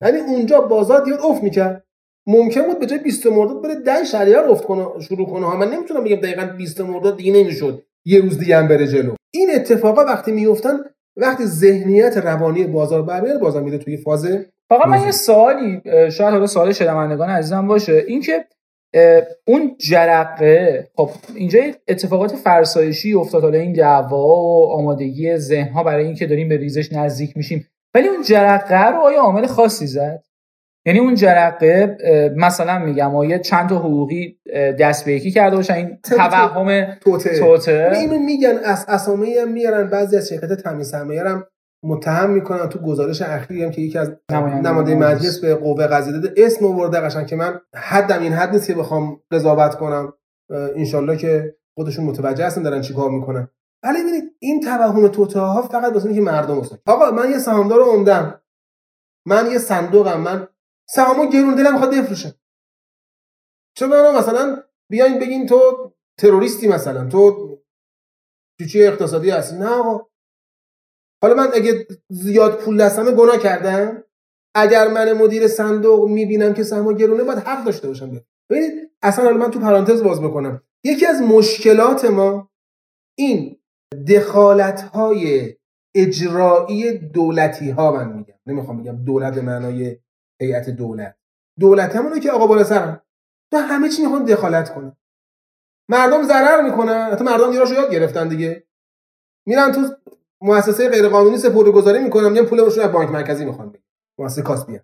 یعنی 0.01 0.17
اونجا 0.17 0.61
بازار 0.61 1.03
دیگه 1.03 1.25
افت 1.25 1.43
می‌کرد. 1.43 1.83
ممکن 2.27 2.61
بود 2.61 2.79
به 2.79 2.85
جای 2.85 2.99
20 2.99 3.27
مرداد 3.27 3.63
بره 3.63 3.75
10 3.75 4.03
شهریور 4.03 4.49
افت 4.49 4.63
کنه 4.63 4.99
شروع 4.99 5.27
کنه. 5.27 5.45
ها 5.45 5.57
من 5.57 5.69
نمی‌تونم 5.69 6.03
بگم 6.03 6.15
دقیقا 6.15 6.45
20 6.45 6.81
مرداد 6.81 7.17
دیگه 7.17 7.33
نمی‌شد. 7.33 7.83
یه 8.05 8.21
روز 8.21 8.37
دیگه 8.37 8.57
هم 8.57 8.67
بره 8.67 8.87
جلو. 8.87 9.15
این 9.33 9.49
اتفاقا 9.55 10.05
وقتی 10.05 10.31
میفتن 10.31 10.79
وقتی 11.17 11.45
ذهنیت 11.45 12.17
روانی 12.17 12.63
بازار 12.63 13.01
برمیاد 13.01 13.39
بازار 13.39 13.63
میره 13.63 13.77
توی 13.77 13.97
فاز 13.97 14.27
فقط 14.69 14.87
من 14.87 15.01
یه 15.01 15.11
سوالی 15.11 15.81
شاید 15.85 16.31
حالا 16.31 16.47
سوال 16.47 16.71
شنوندگان 16.71 17.29
عزیزم 17.29 17.67
باشه. 17.67 18.03
اینکه 18.07 18.45
اون 19.47 19.75
جرقه 19.77 20.87
خب 20.95 21.09
اینجا 21.35 21.59
اتفاقات 21.87 22.35
فرسایشی 22.35 23.13
افتاد 23.13 23.43
حالا 23.43 23.57
این 23.57 23.73
دعوا 23.73 24.27
و 24.27 24.71
آمادگی 24.71 25.37
ذهن 25.37 25.69
ها 25.69 25.83
برای 25.83 26.05
اینکه 26.05 26.27
داریم 26.27 26.49
به 26.49 26.57
ریزش 26.57 26.93
نزدیک 26.93 27.37
میشیم. 27.37 27.67
ولی 27.95 28.07
اون 28.07 28.23
جرقه 28.23 28.85
رو 28.85 28.99
آیا 28.99 29.21
عامل 29.21 29.47
خاصی 29.47 29.87
زد؟ 29.87 30.23
یعنی 30.85 30.99
اون 30.99 31.15
جرقه 31.15 31.97
مثلا 32.35 32.79
میگم 32.79 33.15
آیا 33.15 33.37
چند 33.37 33.69
تا 33.69 33.77
حقوقی 33.77 34.39
دست 34.79 35.05
به 35.05 35.13
یکی 35.13 35.31
کرده 35.31 35.55
باشن؟ 35.55 35.73
این 35.73 35.97
توهم 36.17 36.97
توته, 37.01 37.39
توته. 37.39 37.91
اینو 37.95 38.19
میگن 38.19 38.57
از 38.65 38.85
اسامی 38.87 39.33
هم 39.33 39.51
میارن 39.51 39.89
بعضی 39.89 40.17
از 40.17 40.29
شرکت 40.29 40.83
سرمایه 40.83 41.23
هم 41.23 41.45
متهم 41.83 42.29
می‌کنن 42.29 42.69
تو 42.69 42.79
گزارش 42.79 43.21
اخیری 43.21 43.63
هم 43.63 43.71
که 43.71 43.81
یکی 43.81 43.97
از 43.97 44.11
نماینده 44.31 44.95
مجلس. 44.95 45.39
به 45.39 45.55
قوه 45.55 45.87
قضاییه 45.87 46.21
داده 46.21 46.45
اسم 46.45 46.65
آورده 46.65 46.99
قشنگ 46.99 47.27
که 47.27 47.35
من 47.35 47.61
حدم 47.75 48.21
این 48.21 48.33
حد 48.33 48.49
نیست 48.49 48.67
که 48.67 48.73
بخوام 48.73 49.21
قضاوت 49.31 49.75
کنم. 49.75 50.13
انشالله 50.49 51.17
که 51.17 51.57
خودشون 51.77 52.05
متوجه 52.05 52.45
هستن 52.45 52.61
دارن 52.61 52.81
چیکار 52.81 53.09
می‌کنن. 53.09 53.49
ولی 53.83 54.01
ببینید 54.01 54.23
این 54.39 54.61
توهم 54.61 55.07
توته 55.07 55.39
ها 55.39 55.61
فقط 55.61 55.93
واسه 55.93 56.05
اینکه 56.05 56.21
مردم 56.21 56.59
هستن 56.59 56.77
آقا 56.85 57.11
من 57.11 57.31
یه 57.31 57.37
سهامدار 57.37 57.81
عمدم 57.81 58.41
من 59.27 59.51
یه 59.51 59.57
صندوقم. 59.57 60.21
من 60.21 60.47
سهامو 60.89 61.29
گرون 61.29 61.55
دلم 61.55 61.73
می‌خواد 61.73 61.95
بفروشه. 61.95 62.33
چرا 63.77 64.13
مثلا 64.19 64.63
بیاین 64.91 65.19
بگین 65.19 65.45
تو 65.45 65.93
تروریستی 66.19 66.67
مثلا. 66.67 67.07
تو 67.09 67.57
چی 68.71 68.83
اقتصادی 68.83 69.29
هستی؟ 69.29 69.55
نه 69.55 69.69
آقا. 69.69 70.06
حالا 71.21 71.35
من 71.35 71.47
اگه 71.53 71.87
زیاد 72.09 72.57
پول 72.57 72.77
دستمه 72.77 73.11
گناه 73.11 73.37
کردم. 73.37 74.03
اگر 74.55 74.87
من 74.87 75.13
مدیر 75.13 75.47
صندوق 75.47 76.09
می‌بینم 76.09 76.53
که 76.53 76.63
سهمو 76.63 76.93
گرونه 76.93 77.23
باید 77.23 77.39
حق 77.39 77.63
داشته 77.63 77.87
باشم 77.87 78.21
ببینید 78.49 78.91
اصلا 79.01 79.25
حالا 79.25 79.37
من 79.37 79.51
تو 79.51 79.59
پرانتز 79.59 80.03
باز 80.03 80.21
بکنم. 80.21 80.61
یکی 80.83 81.05
از 81.05 81.21
مشکلات 81.21 82.05
ما 82.05 82.49
این 83.17 83.59
دخالت 84.09 84.81
های 84.81 85.55
اجرایی 85.95 86.97
دولتی 86.97 87.69
ها 87.69 87.91
من 87.91 88.13
میگم. 88.13 88.33
نمی‌خوام 88.45 88.83
بگم 88.83 89.03
دولت 89.05 89.35
به 89.35 89.41
معنای 89.41 89.97
هیئت 90.41 90.69
دولت. 90.69 91.15
دولت 91.59 91.95
همونه 91.95 92.19
که 92.19 92.31
آقا 92.31 92.47
بالا 92.47 92.63
سرم 92.63 93.01
تو 93.51 93.57
همه 93.57 93.89
چی 93.89 94.01
می‌خوان 94.01 94.25
دخالت 94.25 94.73
کنه 94.73 94.97
مردم 95.89 96.23
ضرر 96.23 96.61
می‌کنن. 96.61 97.09
حتی 97.11 97.23
مردم 97.23 97.51
دیراشو 97.51 97.73
یاد 97.73 97.91
گرفتن 97.91 98.27
دیگه. 98.27 98.67
میرن 99.47 99.71
تو 99.71 99.81
مؤسسه 100.41 100.89
غیرقانونی 100.89 101.37
سپرده 101.37 101.71
گذاری 101.71 101.99
می‌کنن 101.99 102.29
میگن 102.29 102.45
پولشون 102.45 102.83
از 102.83 102.91
بانک 102.91 103.11
مرکزی 103.11 103.45
می‌خوان 103.45 103.69
بگیرن 103.69 103.83
مؤسسه 104.17 104.41
کاسپی 104.41 104.79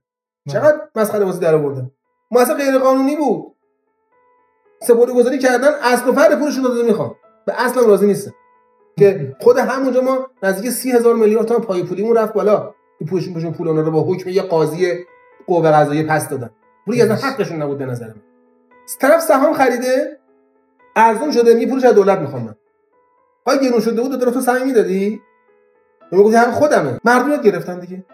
چقدر 0.50 0.81
مسخره 0.95 1.25
بازی 1.25 1.39
در 1.39 1.55
آوردن؟ 1.55 1.91
مؤسسه 2.31 2.53
غیرقانونی 2.53 3.15
بود. 3.15 3.55
سپرده 4.81 5.13
گذاری 5.13 5.39
کردن 5.39 5.72
اصل 5.81 6.10
و 6.10 6.13
فرد 6.13 6.39
پولشون 6.39 6.63
داده 6.63 6.83
می‌خوان. 6.83 7.15
به 7.45 7.62
اصلا 7.65 7.83
راضی 7.83 8.07
نیستن. 8.07 8.31
که 8.98 9.36
خود 9.39 9.57
همونجا 9.57 10.01
ما 10.01 10.27
نزدیک 10.43 10.72
سی 10.72 10.91
هزار 10.91 11.15
میلیارد 11.15 11.45
تومان 11.45 11.62
پای 11.62 11.83
پولیمون 11.83 12.17
رفت 12.17 12.33
بالا. 12.33 12.74
این 13.00 13.10
پولشون 13.10 13.33
پولشون 13.33 13.53
پول 13.53 13.67
رو 13.67 13.91
با 13.91 14.01
حکم 14.01 14.29
یه 14.29 14.41
قاضی 14.41 15.05
قوه 15.48 15.72
قضاییه 15.72 16.03
پس 16.03 16.29
دادن. 16.29 16.50
پولی 16.86 17.01
از 17.01 17.24
حقشون 17.24 17.62
نبود 17.62 17.77
به 17.77 17.86
نظر 17.86 18.07
من. 18.07 18.22
طرف 19.00 19.22
سهام 19.22 19.53
خریده 19.53 20.19
ارزون 20.95 21.31
شده 21.31 21.53
می 21.53 21.65
پولش 21.65 21.83
از 21.83 21.95
دولت 21.95 22.19
می‌خوام 22.19 22.55
من 23.48 23.57
گرون 23.57 23.79
شده 23.79 24.01
بود 24.01 24.19
دو 24.19 24.31
تو 24.31 24.41
سهمی 24.41 24.65
می‌دادی؟ 24.65 25.22
می‌گفتی 26.17 26.38
هم 26.38 26.51
خودمه. 26.51 27.00
مردم 27.05 27.41
گرفتن 27.41 27.79
دیگه. 27.79 28.05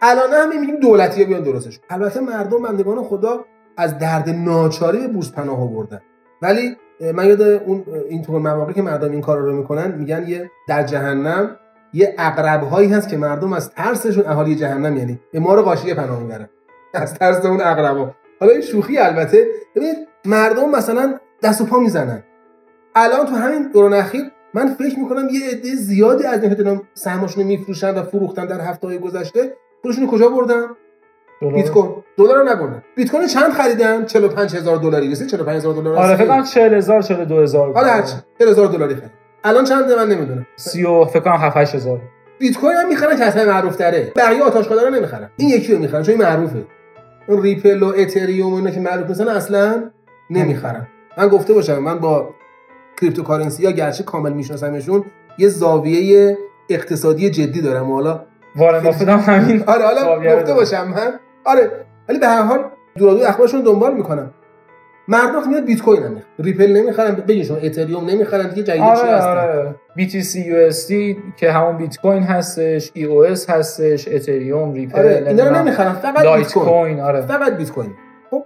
الان 0.00 0.30
هم 0.32 0.60
میگیم 0.60 0.76
دولتی 0.76 1.24
بیان 1.24 1.42
درستش. 1.42 1.80
البته 1.90 2.20
مردم 2.20 2.62
بندگان 2.62 3.02
خدا 3.02 3.44
از 3.76 3.98
درد 3.98 4.30
ناچاری 4.30 5.08
بورس 5.08 5.32
پناه 5.32 5.60
آوردن. 5.60 6.00
ولی 6.42 6.76
من 7.14 7.26
یاد 7.26 7.42
اون 7.42 7.84
اینطور 8.08 8.40
مواقعی 8.40 8.74
که 8.74 8.82
مردم 8.82 9.10
این 9.10 9.20
کارا 9.20 9.40
رو 9.40 9.56
می‌کنن 9.56 9.94
میگن 9.94 10.28
یه 10.28 10.50
در 10.68 10.82
جهنم 10.82 11.56
یه 11.92 12.14
عقرب 12.18 12.62
هایی 12.62 12.92
هست 12.92 13.08
که 13.08 13.16
مردم 13.16 13.52
از 13.52 13.70
ترسشون 13.70 14.26
اهالی 14.26 14.56
جهنم 14.56 14.96
یعنی 14.96 15.20
به 15.32 15.40
ما 15.40 15.54
رو 15.54 15.62
قاشیه 15.62 15.94
پناه 15.94 16.20
می‌برن. 16.20 16.48
از 16.94 17.14
ترس 17.14 17.44
اون 17.44 17.60
عقربا 17.60 18.10
حالا 18.40 18.52
این 18.52 18.60
شوخی 18.60 18.98
البته 18.98 19.46
ببینید 19.76 19.96
مردم 20.24 20.70
مثلا 20.70 21.14
دست 21.42 21.60
و 21.60 21.64
پا 21.64 21.78
می‌زنن. 21.78 22.22
الان 22.94 23.26
تو 23.26 23.34
همین 23.34 23.70
دوران 23.72 23.94
اخیر 23.94 24.22
من 24.54 24.68
فکر 24.68 24.98
می‌کنم 24.98 25.28
یه 25.32 25.50
عده 25.50 25.74
زیادی 25.74 26.24
از 26.24 26.42
اینکه 26.42 26.62
دارن 26.62 26.80
سهمشون 26.94 27.44
میفروشن 27.44 27.94
و 27.94 28.02
فروختن 28.02 28.46
در 28.46 28.60
هفته 28.60 28.86
های 28.86 28.98
گذشته 28.98 29.52
پولشون 29.82 30.06
کجا 30.06 30.28
بردن؟ 30.28 30.66
بیت 31.54 31.70
کوین. 31.70 31.94
دلار 32.18 32.36
رو 32.36 32.48
نبردن. 32.48 32.82
بیت 32.96 33.10
کوین 33.10 33.26
چند 33.26 33.52
خریدن؟ 33.52 34.04
45000 34.04 34.76
دلاری. 34.76 35.10
رسید 35.10 35.28
45000 35.28 35.74
دلار 35.74 35.96
آره 35.96 36.16
فکر 36.16 36.26
کنم 36.26 36.44
40000 36.44 37.02
42000 37.02 37.72
حالا 37.72 37.88
هرچی. 37.88 38.14
40000 38.38 38.66
دلاری 38.66 38.94
خرید. 38.94 39.10
الان 39.44 39.64
چنده؟ 39.64 39.96
من 39.96 40.08
نمی‌دونم. 40.08 40.46
30 40.56 40.84
فکر 41.12 41.20
کنم 41.20 41.36
7 41.36 41.56
8000 41.56 42.00
بیت 42.38 42.58
کوین 42.58 42.76
هم 42.76 42.88
می‌خرن 42.88 43.16
که 43.16 43.24
اصلا 43.24 43.44
معروف 43.44 43.76
تره 43.76 44.12
بقیه 44.16 44.42
آتش 44.42 44.66
رو 44.66 44.90
نمی‌خرن. 44.90 45.30
این 45.36 45.48
یکی 45.48 45.72
رو 45.72 45.78
می‌خرن 45.78 46.02
چون 46.02 46.14
این 46.14 46.22
معروفه. 46.22 46.64
اون 47.28 47.42
ریپل 47.42 47.82
و 47.82 47.92
اتریوم 47.96 48.54
اینا 48.54 48.70
که 48.70 48.80
معروف 48.80 49.08
نیستن 49.08 49.28
اصلا 49.28 49.90
نمی‌خرن. 50.30 50.86
من 51.18 51.28
گفته 51.28 51.52
باشم 51.52 51.78
من 51.78 51.98
با 51.98 52.30
cryptocurrency 53.00 53.62
یا 53.62 53.70
گرچه 53.70 54.04
کامل 54.04 54.32
میشناسمشون 54.32 55.04
یه 55.38 55.48
زاویه 55.48 56.38
اقتصادی 56.70 57.30
جدی 57.30 57.60
دارم 57.60 57.90
و 57.90 57.94
حالا 57.94 58.20
وارن 58.56 58.82
بافت 58.82 59.08
هم 59.08 59.18
همین 59.18 59.62
آره 59.72 59.84
حالا 59.84 60.36
گفته 60.36 60.54
باشم 60.54 60.88
من. 60.88 61.12
آره 61.44 61.70
ولی 62.08 62.18
به 62.18 62.26
هر 62.26 62.42
حال 62.42 62.58
دورادور 62.96 63.24
اخبارشون 63.26 63.62
دنبال 63.62 63.94
می‌کنم. 63.94 64.30
مردم 65.08 65.48
میاد 65.48 65.64
بیت 65.64 65.82
کوین 65.82 66.02
هم 66.02 66.22
ریپل 66.38 66.72
نمی‌خرن 66.76 67.14
بگین 67.14 67.44
شما 67.44 67.56
اتریوم 67.56 68.04
نمی‌خرن 68.04 68.48
دیگه 68.48 68.62
جدید 68.62 68.82
آره 68.82 69.00
چی 69.00 69.06
هستن؟ 69.06 69.28
آره. 69.28 69.74
BTC 69.98 70.34
USD 70.36 70.92
که 71.36 71.52
همون 71.52 71.76
بیت 71.76 71.96
کوین 71.96 72.22
هستش 72.22 72.92
EOS 72.96 73.50
هستش 73.50 74.08
اتریوم 74.08 74.72
ریپل 74.72 74.98
آره 74.98 75.24
اینا 75.28 75.48
رو 75.48 75.56
نمی‌خرن 75.56 75.92
فقط 75.92 76.26
بیت 76.36 76.52
کوین 76.52 77.00
آره. 77.00 77.20
فقط 77.20 77.56
بیت 77.56 77.70
کوین 77.70 77.90
خب 78.30 78.44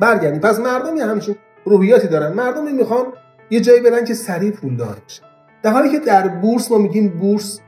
برگردیم. 0.00 0.40
پس 0.40 0.58
مردم 0.58 0.96
یه 0.96 1.04
همچین 1.04 1.36
روحیاتی 1.64 2.08
دارن. 2.08 2.32
مردم 2.32 2.74
می‌خوان 2.74 3.04
یه 3.50 3.60
جایی 3.60 3.80
برن 3.80 4.04
که 4.04 4.14
سریع 4.14 4.50
پولدار 4.50 4.96
بشن 5.06 5.22
در 5.62 5.70
حالی 5.70 5.88
که 5.88 5.98
در 5.98 6.28
بورس 6.28 6.70
ما 6.70 6.78
میگیم 6.78 7.08
بورس 7.08 7.60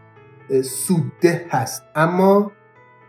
سودده 0.63 1.47
هست 1.51 1.83
اما 1.95 2.53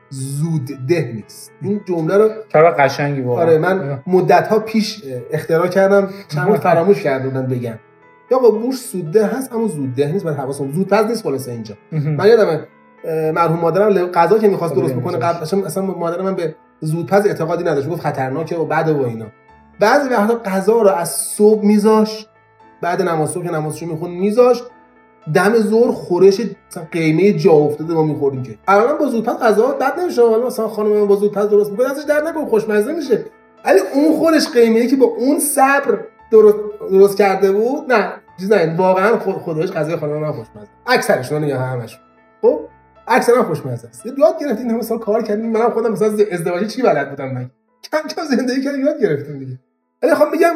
زودده 0.10 1.12
نیست. 1.15 1.51
این 1.62 1.82
جمله 1.86 2.18
رو 2.18 2.30
کار 2.53 2.72
قشنگی 2.72 3.22
واقعا؟ 3.22 3.46
آره 3.46 3.58
من 3.58 4.03
مدت 4.08 4.48
ها 4.48 4.60
پیش 4.60 5.03
اختراع 5.32 5.68
کردم 5.68 6.10
چند 6.27 6.56
فراموش 6.56 7.03
کرده 7.03 7.30
بودن 7.30 7.48
بگم 7.48 7.80
یا 8.32 8.38
آقا 8.38 8.50
بورس 8.51 8.92
سودده 8.92 9.25
هست 9.25 9.53
اما 9.53 9.68
زودده 9.68 10.12
نیست 10.12 10.25
بعد 10.25 10.36
حواسم 10.36 10.72
زود 10.72 10.88
پس 10.88 11.06
نیست 11.06 11.24
خلاص 11.24 11.48
اینجا. 11.48 11.75
من 11.92 12.27
یادم 12.27 12.65
مرحوم 13.32 13.60
مادرم 13.60 14.08
غذا 14.08 14.39
که 14.39 14.48
می‌خواست 14.48 14.75
درست 14.75 14.94
بکنه 14.94 15.18
قبل 15.18 15.65
اصلا 15.65 15.86
مادر 15.86 16.22
من 16.22 16.36
به 16.36 16.56
زودپز 16.80 17.25
اعتقادی 17.27 17.63
نداشت 17.63 17.89
گفت 17.89 18.01
خطرناکه 18.01 18.56
و 18.56 18.65
بعد 18.65 18.89
و 18.89 19.06
اینا. 19.06 19.25
بعضی 19.80 20.10
وقتا 20.10 20.42
غذا 20.46 20.82
رو 20.82 20.89
از 20.89 21.10
صبح 21.10 21.65
میذاشت 21.65 22.30
بعد 22.83 23.01
نماز 23.01 23.29
صبح 23.29 23.43
که 23.43 23.51
نمازشو 23.51 23.85
میخون 23.85 24.11
میذاشت 24.11 24.63
دم 25.33 25.55
زور 25.55 25.91
خورش 25.91 26.41
قیمه 26.91 27.33
جا 27.33 27.51
افتاده 27.51 27.93
ما 27.93 28.03
می‌خوریم 28.03 28.43
که 28.43 28.57
الان 28.67 28.97
با 28.97 29.05
زودپز 29.05 29.33
غذا 29.33 29.67
بد 29.67 29.99
نمیشه. 29.99 30.21
ولی 30.21 30.43
مثلا 30.43 30.67
خانم 30.67 31.07
با 31.07 31.15
زودپز 31.15 31.49
درست 31.49 31.71
می‌کنه 31.71 31.91
ازش 31.91 32.03
در 32.03 32.21
نکن 32.21 32.45
خوشمزه 32.45 32.93
میشه. 32.93 33.25
ولی 33.65 33.79
اون 33.93 34.17
خورش 34.17 34.47
قیمه 34.47 34.87
که 34.87 34.95
با 34.95 35.05
اون 35.05 35.39
صبر 35.39 35.99
درست, 36.31 36.57
درست 36.91 37.17
کرده 37.17 37.51
بود 37.51 37.93
نه 37.93 38.13
چیز 38.39 38.51
نه 38.51 38.77
واقعا 38.77 39.19
خودش 39.19 39.71
غذای 39.71 39.97
خانم 39.97 40.17
من 40.17 40.31
خوشمزه. 40.31 40.67
اکثرشون 40.87 41.43
یا 41.43 41.59
همش. 41.59 41.99
خب؟ 42.41 42.59
اکثرا 43.07 43.43
خوشمزه 43.43 43.87
است. 43.87 44.05
یاد 44.05 44.39
گرفتین 44.41 44.69
هم 44.71 44.77
مثلا 44.77 44.97
کار 44.97 45.23
کردیم 45.23 45.51
منم 45.51 45.69
خودم 45.69 45.91
مثلا 45.91 46.07
ازدواجی 46.31 46.67
چی 46.67 46.81
بلد 46.81 47.09
بودم؟ 47.09 47.31
من 47.31 47.49
کم 47.91 48.07
کم 48.07 48.23
زندگی 48.23 48.63
کردیم 48.63 48.85
یاد 48.85 49.01
گرفتیم 49.01 49.39
دیگه. 49.39 49.59
ولی 50.03 50.15
خب 50.15 50.25
میگم 50.31 50.53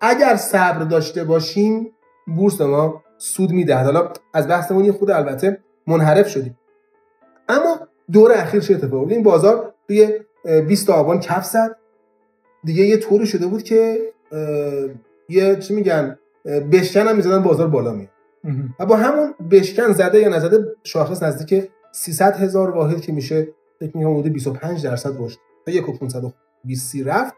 اگر 0.00 0.36
صبر 0.36 0.84
داشته 0.84 1.24
باشیم 1.24 1.92
بورس 2.36 2.60
ما 2.60 3.02
سود 3.18 3.50
میده 3.50 3.74
حالا 3.76 4.12
از 4.34 4.48
بحثمون 4.48 4.84
یه 4.84 4.92
خود 4.92 5.10
البته 5.10 5.60
منحرف 5.86 6.28
شدیم. 6.28 6.58
اما 7.48 7.78
دور 8.12 8.32
اخیر 8.32 8.60
چه 8.60 8.74
اتفاقی 8.74 9.14
این 9.14 9.22
بازار 9.22 9.74
توی 9.88 10.12
20 10.68 10.90
آبان 10.90 11.20
کف 11.20 11.44
زد. 11.44 11.76
دیگه 12.64 12.84
یه 12.84 12.96
طوری 12.96 13.26
شده 13.26 13.46
بود 13.46 13.62
که 13.62 14.00
یه 15.28 15.56
چی 15.56 15.74
میگن 15.74 16.18
بشکن 16.72 17.00
هم 17.00 17.16
می‌زدن 17.16 17.42
بازار 17.42 17.68
بالا 17.68 17.92
میاد 17.92 18.08
و 18.80 18.86
با 18.86 18.96
همون 18.96 19.34
بشکن 19.50 19.92
زده 19.92 20.18
یا 20.18 20.28
نزده 20.28 20.64
شاخص 20.82 21.22
نزدیک 21.22 21.70
300 21.92 22.36
هزار 22.36 22.70
واحد 22.70 23.00
که 23.00 23.12
میشه 23.12 23.48
فکر 23.80 23.96
می‌کنم 23.96 24.18
حدود 24.18 24.32
25 24.32 24.84
درصد 24.84 25.12
رشد. 25.18 25.38
تا 25.66 25.72
1520 25.72 26.96
رفت. 27.04 27.34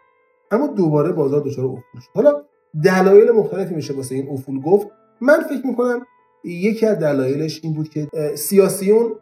اما 0.51 0.67
دوباره 0.67 1.13
بازار 1.13 1.41
دچار 1.41 1.65
افول 1.65 2.01
شد. 2.01 2.11
حالا 2.15 2.42
دلایل 2.85 3.31
مختلفی 3.31 3.75
میشه 3.75 3.95
واسه 3.95 4.15
این 4.15 4.29
افول 4.31 4.61
گفت. 4.61 4.87
من 5.21 5.41
فکر 5.41 5.67
می‌کنم 5.67 6.07
یکی 6.45 6.87
از 6.87 6.99
دلایلش 6.99 7.61
این 7.63 7.75
بود 7.75 7.89
که 7.89 8.09
سیاسیون 8.35 9.13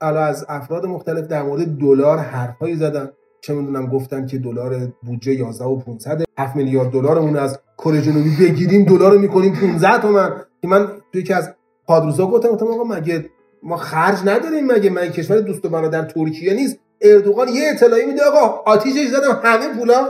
علا 0.00 0.20
از 0.20 0.46
افراد 0.48 0.86
مختلف 0.86 1.26
در 1.26 1.42
مورد 1.42 1.78
دلار 1.78 2.18
حرفایی 2.18 2.76
زدن. 2.76 3.10
چه 3.40 3.54
می‌دونم 3.54 3.86
گفتن 3.86 4.26
که 4.26 4.38
دلار 4.38 4.92
بودجه 5.02 5.32
11 5.32 5.64
و 5.64 5.76
500 5.76 6.22
7 6.38 6.56
میلیارد 6.56 6.90
دلارمون 6.90 7.36
از 7.36 7.58
کره 7.78 8.02
جنوبی 8.02 8.36
بگیریم 8.40 8.84
دلار 8.84 9.12
رو 9.12 9.18
می‌کنیم 9.18 9.54
15 9.54 9.98
تومن. 10.02 10.30
که 10.62 10.68
من 10.68 10.88
توی 11.12 11.20
یکی 11.20 11.32
از 11.32 11.54
پادروزا 11.86 12.26
گفتم 12.26 12.48
گفتم 12.48 12.66
آقا 12.66 12.84
مگه 12.84 13.24
ما 13.62 13.76
خرج 13.76 14.18
نداریم 14.24 14.66
مگه؟ 14.66 14.90
مگه 14.90 15.10
کشور 15.10 15.40
دوست 15.40 15.64
و 15.64 15.68
برادر 15.68 16.02
ترکیه 16.02 16.54
نیست؟ 16.54 16.78
اردوغان 17.00 17.48
یه 17.48 17.62
اطلاعی 17.74 18.06
میده 18.06 18.22
آقا 18.24 18.70
آتیشش 18.72 19.08
زدم 19.08 19.40
همه 19.42 19.78
پولا؟ 19.78 20.08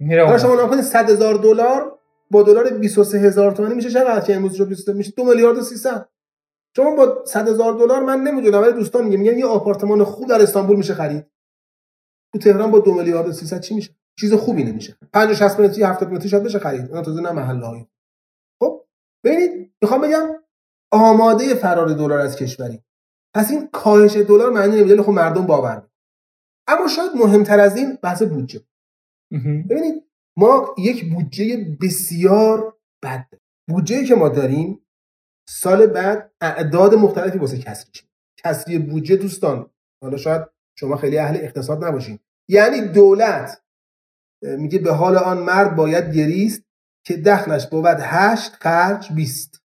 میره 0.00 0.38
شما 0.38 0.64
نکنید 0.64 0.80
100 0.80 1.10
هزار 1.10 1.34
دلار؟ 1.34 1.93
با 2.30 2.42
دلار 2.42 2.70
23 2.70 3.18
هزار 3.18 3.52
تومانی 3.52 3.74
میشه 3.74 3.90
چقدر؟ 3.90 4.20
که 4.20 4.36
امروز 4.36 4.60
رو 4.60 4.66
میشه 4.94 5.12
2 5.16 5.24
میلیارد 5.24 5.58
و 5.58 5.62
300 5.62 6.08
شما 6.76 6.96
با 6.96 7.24
100 7.24 7.48
هزار 7.48 7.72
دلار 7.72 8.02
من 8.02 8.20
نمی‌دونم 8.20 8.62
ولی 8.62 8.72
دوستان 8.72 9.04
میگه 9.04 9.16
میگن 9.16 9.38
یه 9.38 9.46
آپارتمان 9.46 10.04
خوب 10.04 10.28
در 10.28 10.42
استانبول 10.42 10.76
میشه 10.76 10.94
خرید. 10.94 11.26
تو 12.32 12.38
تهران 12.38 12.70
با 12.70 12.78
2 12.78 12.94
میلیارد 12.94 13.28
و 13.28 13.32
300 13.32 13.60
چی 13.60 13.74
میشه؟ 13.74 13.96
چیز 14.20 14.34
خوبی 14.34 14.64
نمیشه. 14.64 14.96
50 15.12 15.34
60 15.34 15.60
متری 15.60 15.82
70 15.82 16.12
متری 16.12 16.28
شاید 16.28 16.42
بشه 16.42 16.58
خرید. 16.58 16.92
اون 16.92 17.02
تازه 17.02 17.20
نه 17.20 17.32
محله 17.32 17.66
های 17.66 17.86
خب 18.62 18.84
ببینید 19.24 19.74
می‌خوام 19.82 20.00
بگم 20.00 20.28
آماده 20.92 21.54
فرار 21.54 21.88
دلار 21.88 22.20
از 22.20 22.36
کشوری. 22.36 22.82
پس 23.34 23.50
این 23.50 23.68
کاهش 23.72 24.16
دلار 24.16 24.50
معنی 24.50 24.76
نمیده 24.76 25.02
خب 25.02 25.12
مردم 25.12 25.46
باور 25.46 25.88
اما 26.68 26.88
شاید 26.88 27.10
مهمتر 27.14 27.60
از 27.60 27.76
این 27.76 27.98
بحث 28.02 28.22
بودجه. 28.22 28.60
ببینید 29.70 30.03
ما 30.38 30.74
یک 30.78 31.14
بودجه 31.14 31.76
بسیار 31.82 32.78
بد 33.04 33.26
بودجه 33.68 34.04
که 34.04 34.14
ما 34.14 34.28
داریم 34.28 34.86
سال 35.48 35.86
بعد 35.86 36.32
اعداد 36.40 36.94
مختلفی 36.94 37.38
واسه 37.38 37.58
کسری 37.58 37.92
کسری 38.44 38.78
بودجه 38.78 39.16
دوستان 39.16 39.70
حالا 40.02 40.16
شاید 40.16 40.42
شما 40.78 40.96
خیلی 40.96 41.18
اهل 41.18 41.36
اقتصاد 41.36 41.84
نباشین. 41.84 42.18
یعنی 42.48 42.80
دولت 42.88 43.62
میگه 44.42 44.78
به 44.78 44.92
حال 44.92 45.16
آن 45.16 45.38
مرد 45.38 45.76
باید 45.76 46.14
گریست 46.14 46.62
که 47.06 47.16
دخلش 47.16 47.66
بود 47.66 47.86
هشت 47.86 48.52
خرج 48.52 49.12
بیست. 49.12 49.62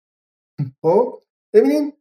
خب؟ 0.82 1.24
ببینین 1.54 1.94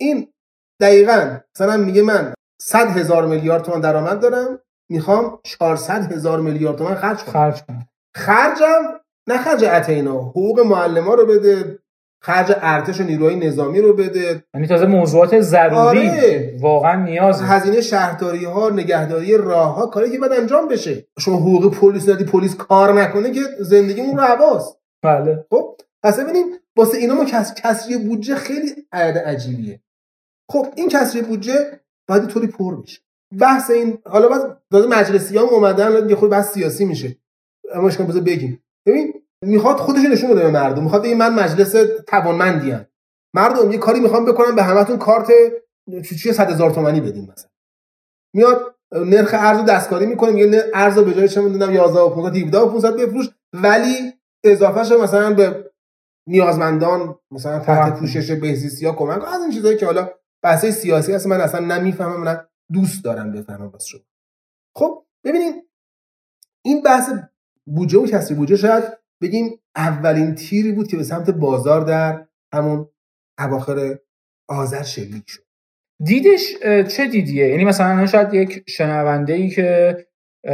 این 0.00 0.32
دقیقا 0.80 1.40
مثلا 1.54 1.76
میگه 1.76 2.02
من 2.02 2.34
صد 2.62 2.86
هزار 2.98 3.26
میلیارد 3.26 3.62
تومان 3.62 3.80
درآمد 3.80 4.20
دارم. 4.20 4.60
می‌خوام 4.92 5.38
400 5.42 6.12
هزار 6.12 6.40
میلیارد 6.40 6.78
تومان 6.78 6.94
خرج 6.94 7.18
کنم. 7.18 7.32
خرج 7.32 7.62
کنم. 7.62 7.88
خرجم 8.16 8.82
نه 9.28 9.38
خرج 9.38 9.64
اتینا 9.64 10.18
حقوق 10.18 10.60
معلم 10.60 11.10
رو 11.10 11.26
بده 11.26 11.78
خرج 12.22 12.52
ارتش 12.56 13.00
و 13.00 13.04
نیروهای 13.04 13.36
نظامی 13.36 13.80
رو 13.80 13.92
بده. 13.96 14.44
یعنی 14.54 14.66
تازه 14.66 14.86
موضوعات 14.86 15.40
ضروری 15.40 16.08
آره. 16.08 16.56
واقعا 16.60 17.04
نیاز 17.04 17.42
هزینه 17.42 17.80
شهرداری 17.80 18.44
ها 18.44 18.70
نگهداری 18.70 19.36
راه 19.36 19.74
ها 19.74 19.86
کاری 19.86 20.10
که 20.10 20.18
باید 20.18 20.32
انجام 20.32 20.68
بشه. 20.68 21.06
شما 21.18 21.36
حقوق 21.36 21.74
پلیس 21.74 22.08
ندی 22.08 22.24
پلیس 22.24 22.56
کار 22.56 22.92
نکنه 22.92 23.30
که 23.30 23.40
زندگیمون 23.60 24.16
رو 24.16 24.22
حواس 24.22 24.76
بله. 25.04 25.46
خب 25.50 25.80
پس 26.02 26.20
ببینیم 26.20 26.46
واسه 26.76 26.98
اینا 26.98 27.14
ما 27.14 27.24
کس... 27.24 27.54
کسری 27.54 27.98
بودجه 27.98 28.34
خیلی 28.34 28.86
عدد 28.92 29.18
عجیبیه. 29.18 29.80
خب 30.50 30.66
این 30.76 30.88
کسری 30.88 31.22
بودجه 31.22 31.80
باید 32.08 32.26
طوری 32.26 32.46
پر 32.46 32.82
بشه. 32.82 33.00
بحث 33.40 33.70
این 33.70 33.98
حالا 34.06 34.28
باز 34.28 34.46
داده 34.70 34.88
مجلسی 34.88 35.38
هم 35.38 35.44
اومدن 35.44 36.08
یه 36.08 36.16
خود 36.16 36.30
بحث 36.30 36.52
سیاسی 36.52 36.84
میشه. 36.84 37.16
اما 37.74 37.88
اشکال 37.88 38.06
بذار 38.06 38.22
بگیم. 38.22 38.62
ببین 38.86 39.14
می‌خواد 39.44 39.76
خودش 39.76 40.04
نشون 40.12 40.30
بده 40.30 40.42
به 40.42 40.50
مردم. 40.50 40.82
می‌خواد 40.82 41.02
بگه 41.02 41.14
من 41.14 41.34
مجلس 41.34 41.74
توانمندیم 42.06 42.86
مردم 43.34 43.72
یه 43.72 43.78
کاری 43.78 44.00
می‌خوام 44.00 44.24
بکنم 44.24 44.54
به 44.54 44.62
همتون 44.62 44.98
کارت 44.98 45.28
چی 46.22 46.32
100 46.32 46.50
هزار 46.50 46.70
تومانی 46.70 47.00
بدیم 47.00 47.28
مثلا. 47.32 47.50
میاد 48.34 48.74
نرخ 48.92 49.30
ارز 49.32 49.64
دستکاری 49.64 50.06
می‌کنه 50.06 50.30
میگه 50.30 50.64
ارز 50.74 50.98
به 50.98 51.14
جای 51.14 51.28
چه 51.28 51.40
می‌دونم 51.40 51.74
11 51.74 52.00
و 52.00 52.08
15 52.08 52.38
17 52.38 52.58
و 52.58 52.68
500 52.68 52.96
بفروش. 52.96 53.28
ولی 53.52 54.12
اضافه 54.44 54.84
شده 54.84 55.02
مثلا 55.02 55.34
به 55.34 55.70
نیازمندان 56.28 57.18
مثلا 57.30 57.58
تحت 57.58 57.98
پوشش 57.98 58.30
بهزیستی 58.30 58.86
ها 58.86 58.92
کمک 58.92 59.24
از 59.24 59.42
این 59.42 59.50
چیزایی 59.50 59.76
که 59.76 59.86
حالا 59.86 60.10
بحث 60.42 60.66
سیاسی 60.66 61.12
هست 61.12 61.26
من 61.26 61.40
اصلا 61.40 61.60
نمی‌فهمم 61.78 62.20
من 62.20 62.46
دوست 62.72 63.04
دارم 63.04 63.32
بفهمم 63.32 63.70
بس 63.70 63.84
شد 63.84 64.04
خب 64.76 65.06
ببینید 65.24 65.54
این 66.64 66.82
بحث 66.82 67.10
بودجه 67.66 67.98
و 67.98 68.06
کسری 68.06 68.36
بودجه 68.36 68.56
شاید 68.56 68.84
بگیم 69.22 69.60
اولین 69.76 70.34
تیری 70.34 70.72
بود 70.72 70.88
که 70.88 70.96
به 70.96 71.04
سمت 71.04 71.30
بازار 71.30 71.84
در 71.84 72.26
همون 72.54 72.88
اواخر 73.38 73.98
آذر 74.48 74.82
شلیک 74.82 75.24
شد. 75.26 75.42
دیدش 76.04 76.58
چه 76.96 77.06
دیدیه؟ 77.06 77.48
یعنی 77.48 77.64
مثلا 77.64 78.06
شاید 78.06 78.34
یک 78.34 78.64
شنونده 78.68 79.32
ای 79.32 79.48
که 79.48 79.96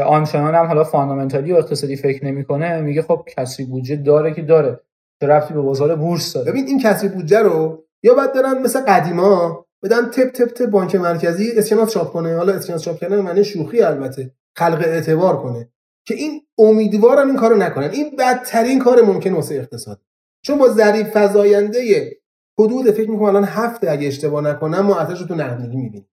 آنچنان 0.07 0.55
هم 0.55 0.67
حالا 0.67 0.85
فاندامنتالی 0.85 1.53
و 1.53 1.57
اقتصادی 1.57 1.97
فکر 1.97 2.25
نمی‌کنه 2.25 2.81
میگه 2.81 3.03
خب 3.03 3.25
کسری 3.37 3.67
بودجه 3.67 3.97
داره 3.97 4.35
که 4.35 4.43
داره 4.43 4.81
چه 5.21 5.27
رفتی 5.27 5.55
به 5.55 5.61
بازار 5.61 5.97
بورس 5.97 6.33
داره؟ 6.33 6.51
ببین 6.51 6.67
این 6.67 6.81
کسری 6.81 7.09
بودجه 7.09 7.39
رو 7.39 7.85
یا 8.03 8.15
باید 8.15 8.33
دارن 8.35 8.63
مثل 8.63 8.81
قدیما 8.81 9.67
بدن 9.83 10.11
تپ 10.11 10.33
تپ 10.33 10.53
تپ 10.53 10.67
بانک 10.67 10.95
مرکزی 10.95 11.53
اسکناس 11.53 11.91
چاپ 11.91 12.13
کنه. 12.13 12.37
حالا 12.37 12.53
اسکناس 12.53 12.83
چاپ 12.83 12.99
کردن 12.99 13.21
معنی 13.21 13.45
شوخی 13.45 13.83
البته. 13.83 14.35
خلق 14.57 14.83
اعتبار 14.85 15.43
کنه. 15.43 15.69
که 16.07 16.15
این 16.15 16.47
امیدوارم 16.59 17.27
این 17.27 17.37
کارو 17.37 17.57
نکنن. 17.57 17.91
این 17.91 18.17
بدترین 18.17 18.79
کار 18.79 19.03
ممکن 19.03 19.33
واسه 19.33 19.55
اقتصاد. 19.55 20.01
چون 20.45 20.59
با 20.59 20.69
ظریف 20.69 21.17
فزاینده 21.17 22.13
حدود 22.59 22.91
فکر 22.91 23.11
می‌کنم 23.11 23.27
الان 23.29 23.45
هفته 23.45 23.91
اگه 23.91 24.07
اشتباه 24.07 24.45
نکنم 24.45 24.81
ما 24.81 25.03
رو 25.03 25.27
تو 25.27 25.35
نقدینگی 25.35 25.77
می‌بینیم. 25.77 26.09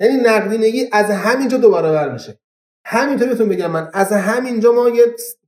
یعنی 0.00 0.16
نقدینگی 0.24 0.88
از 0.92 1.10
همینجا 1.10 1.58
دوباره 1.58 1.90
بر 1.90 2.12
میشه. 2.12 2.40
همینطوری 2.86 3.30
بهتون 3.30 3.48
بگم 3.48 3.70
من 3.70 3.90
از 3.92 4.12
همینجا 4.12 4.72
ما 4.72 4.88
یه 4.88 5.04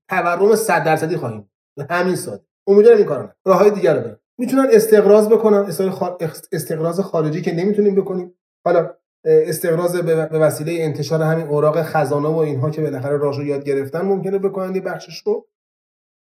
تورم 0.09 0.55
100 0.55 0.85
درصدی 0.85 1.17
خواهیم. 1.17 1.51
همین 1.91 2.17
ساده. 2.17 2.45
امیدوارم 2.67 2.99
این 2.99 3.07
کارو 3.07 3.29
راههای 3.45 3.71
دیگر 3.71 3.95
رو 3.95 4.01
برن 4.01 4.19
می‌تونن 4.39 4.67
استقراض 4.73 5.29
بکنن. 5.29 5.71
استقراض 6.53 7.01
خارجی 7.01 7.43
که 7.43 7.55
نمی‌تونیم 7.55 7.95
بکنیم. 7.95 8.35
حالا 8.65 8.95
استقراض 9.25 9.97
به 9.97 10.15
وسیله 10.39 10.73
انتشار 10.83 11.23
همین 11.23 11.47
اوراق 11.47 11.83
خزانه 11.83 12.29
و 12.29 12.37
اینها 12.37 12.71
که 12.71 12.83
بالاخره 12.83 13.17
راهشو 13.17 13.43
یاد 13.43 13.65
گرفتن 13.65 14.01
ممکنه 14.01 14.39
بکنن 14.39 14.75
یه 14.75 14.81
بخشش 14.81 15.19
رو. 15.19 15.49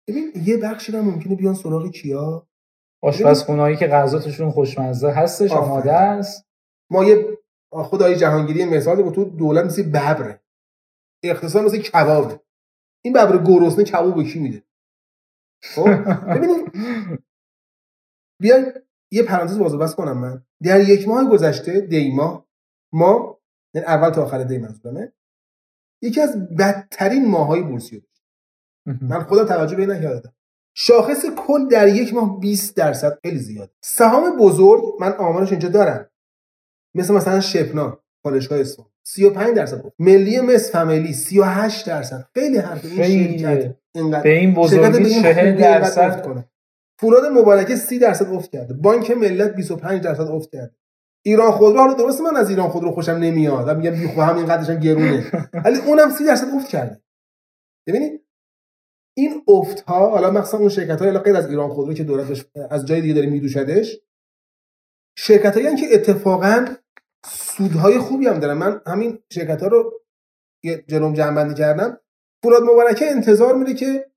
ببین 0.08 0.32
یه 0.44 0.56
بخشی 0.56 0.92
رو 0.92 1.02
ممکنه 1.02 1.34
بیان 1.34 1.54
سراغ 1.54 1.90
کیا؟ 1.90 2.48
آشپزخونه‌ای 3.02 3.76
که 3.76 3.86
غذاتشون 3.86 4.50
خوشمزه 4.50 5.10
هستش 5.10 5.52
آماده 5.52 5.92
است. 5.92 6.46
ما 6.90 7.04
یه 7.04 7.38
خدای 7.70 8.16
جهانگیری 8.16 8.64
مثال 8.64 9.02
بود 9.02 9.14
تو 9.14 9.24
دولت 9.24 9.64
مثل 9.64 9.82
ببره. 9.82 10.40
اقتصاد 11.22 11.64
مثل 11.64 11.78
کبابه. 11.78 12.40
این 13.04 13.12
ببر 13.12 13.44
گرسنه 13.44 13.84
کباب 13.84 14.22
کی 14.22 14.38
میده؟ 14.38 14.62
خب؟ 15.62 15.88
ببینید 16.36 16.72
بیاین 18.40 18.72
یه 19.12 19.22
پرانتز 19.22 19.58
باز 19.58 19.74
بس 19.74 19.94
کنم 19.94 20.18
من. 20.18 20.44
در 20.62 20.80
یک 20.80 21.08
ماه 21.08 21.30
گذشته 21.30 21.80
دی 21.80 22.14
ماه 22.14 22.46
ما 22.92 23.40
یعنی 23.74 23.86
اول 23.86 24.10
تا 24.10 24.24
آخر 24.24 24.44
دی 24.44 24.58
منظورمه 24.58 25.12
یکی 26.02 26.20
از 26.20 26.56
بدترین 26.56 27.28
ماهای 27.28 27.62
بورسی 27.62 27.98
بود 27.98 28.16
من 29.02 29.22
خدا 29.22 29.44
توجه 29.44 29.76
به 29.76 29.86
نکردم. 29.86 30.32
شاخص 30.74 31.24
کل 31.36 31.68
در 31.68 31.88
یک 31.88 32.14
ماه 32.14 32.40
20 32.40 32.76
درصد 32.76 33.18
خیلی 33.22 33.38
زیاد. 33.38 33.70
سهام 33.84 34.36
بزرگ 34.36 34.82
من 35.00 35.12
آمارش 35.12 35.50
اینجا 35.50 35.68
دارم. 35.68 36.10
مثل 36.94 37.14
مثلا 37.14 37.40
شپنا 37.40 38.00
پالشگاه 38.24 38.60
اصفهان. 38.60 38.88
35 39.06 39.56
درصد. 39.56 39.82
بود 39.82 39.92
ملی 39.98 40.40
مس 40.40 40.70
فامیلی 40.72 41.12
38 41.12 41.86
درصد. 41.86 42.28
خیلی 42.34 42.58
حرف 42.58 42.84
این 42.84 43.38
شرکت 43.38 43.76
اینقدر 43.94 44.22
به 44.22 44.38
این 44.38 44.54
بزرگی 44.54 45.10
40 45.10 45.56
درصد 45.60 46.24
کنه. 46.24 46.48
فولاد 46.98 47.24
مبارکه 47.24 47.76
30 47.76 47.98
درصد 47.98 48.32
افت 48.32 48.50
کرده. 48.50 48.74
بانک 48.74 49.10
ملت 49.10 49.54
25 49.54 50.02
درصد 50.02 50.26
افت 50.26 50.50
کرده. 50.50 50.74
ایران 51.24 51.50
خودرو 51.50 51.80
حالا 51.80 51.94
درسته 51.94 52.22
من 52.22 52.36
از 52.36 52.50
ایران 52.50 52.68
خودرو 52.68 52.92
خوشم 52.92 53.12
نمیاد. 53.12 53.76
میگم 53.76 53.90
بی 53.90 54.06
همین 54.06 54.46
قدرش 54.46 54.70
هم 54.70 54.80
گرونه. 54.80 55.32
ولی 55.64 55.78
اونم 55.78 56.10
30 56.10 56.24
درصد 56.24 56.46
افت 56.54 56.68
کرده. 56.68 57.02
ببینید 57.88 58.26
این 59.16 59.42
افت 59.48 59.80
ها 59.80 60.10
حالا 60.10 60.30
مثلا 60.30 60.60
اون 60.60 60.68
شرکت 60.68 61.02
های 61.02 61.18
غیر 61.18 61.36
از 61.36 61.50
ایران 61.50 61.68
خودرو 61.68 61.94
که 61.94 62.04
دولتش 62.04 62.46
از 62.70 62.86
جای 62.86 63.00
دیگه 63.00 63.14
داره 63.14 63.26
میدوشدش. 63.26 64.00
شرکت 65.18 65.56
هایی 65.56 65.76
که 65.76 65.94
اتفاقا 65.94 66.66
سودهای 67.26 67.98
خوبی 67.98 68.26
هم 68.26 68.38
دارن. 68.38 68.54
من 68.54 68.80
همین 68.86 69.18
شرکت 69.32 69.62
ها 69.62 69.68
رو 69.68 70.00
یه 70.64 70.84
جلوم 70.88 71.14
جمع 71.14 71.54
کردم. 71.54 72.00
فولاد 72.42 72.62
مبارکه 72.62 73.10
انتظار 73.10 73.54
میره 73.54 73.74
که 73.74 74.10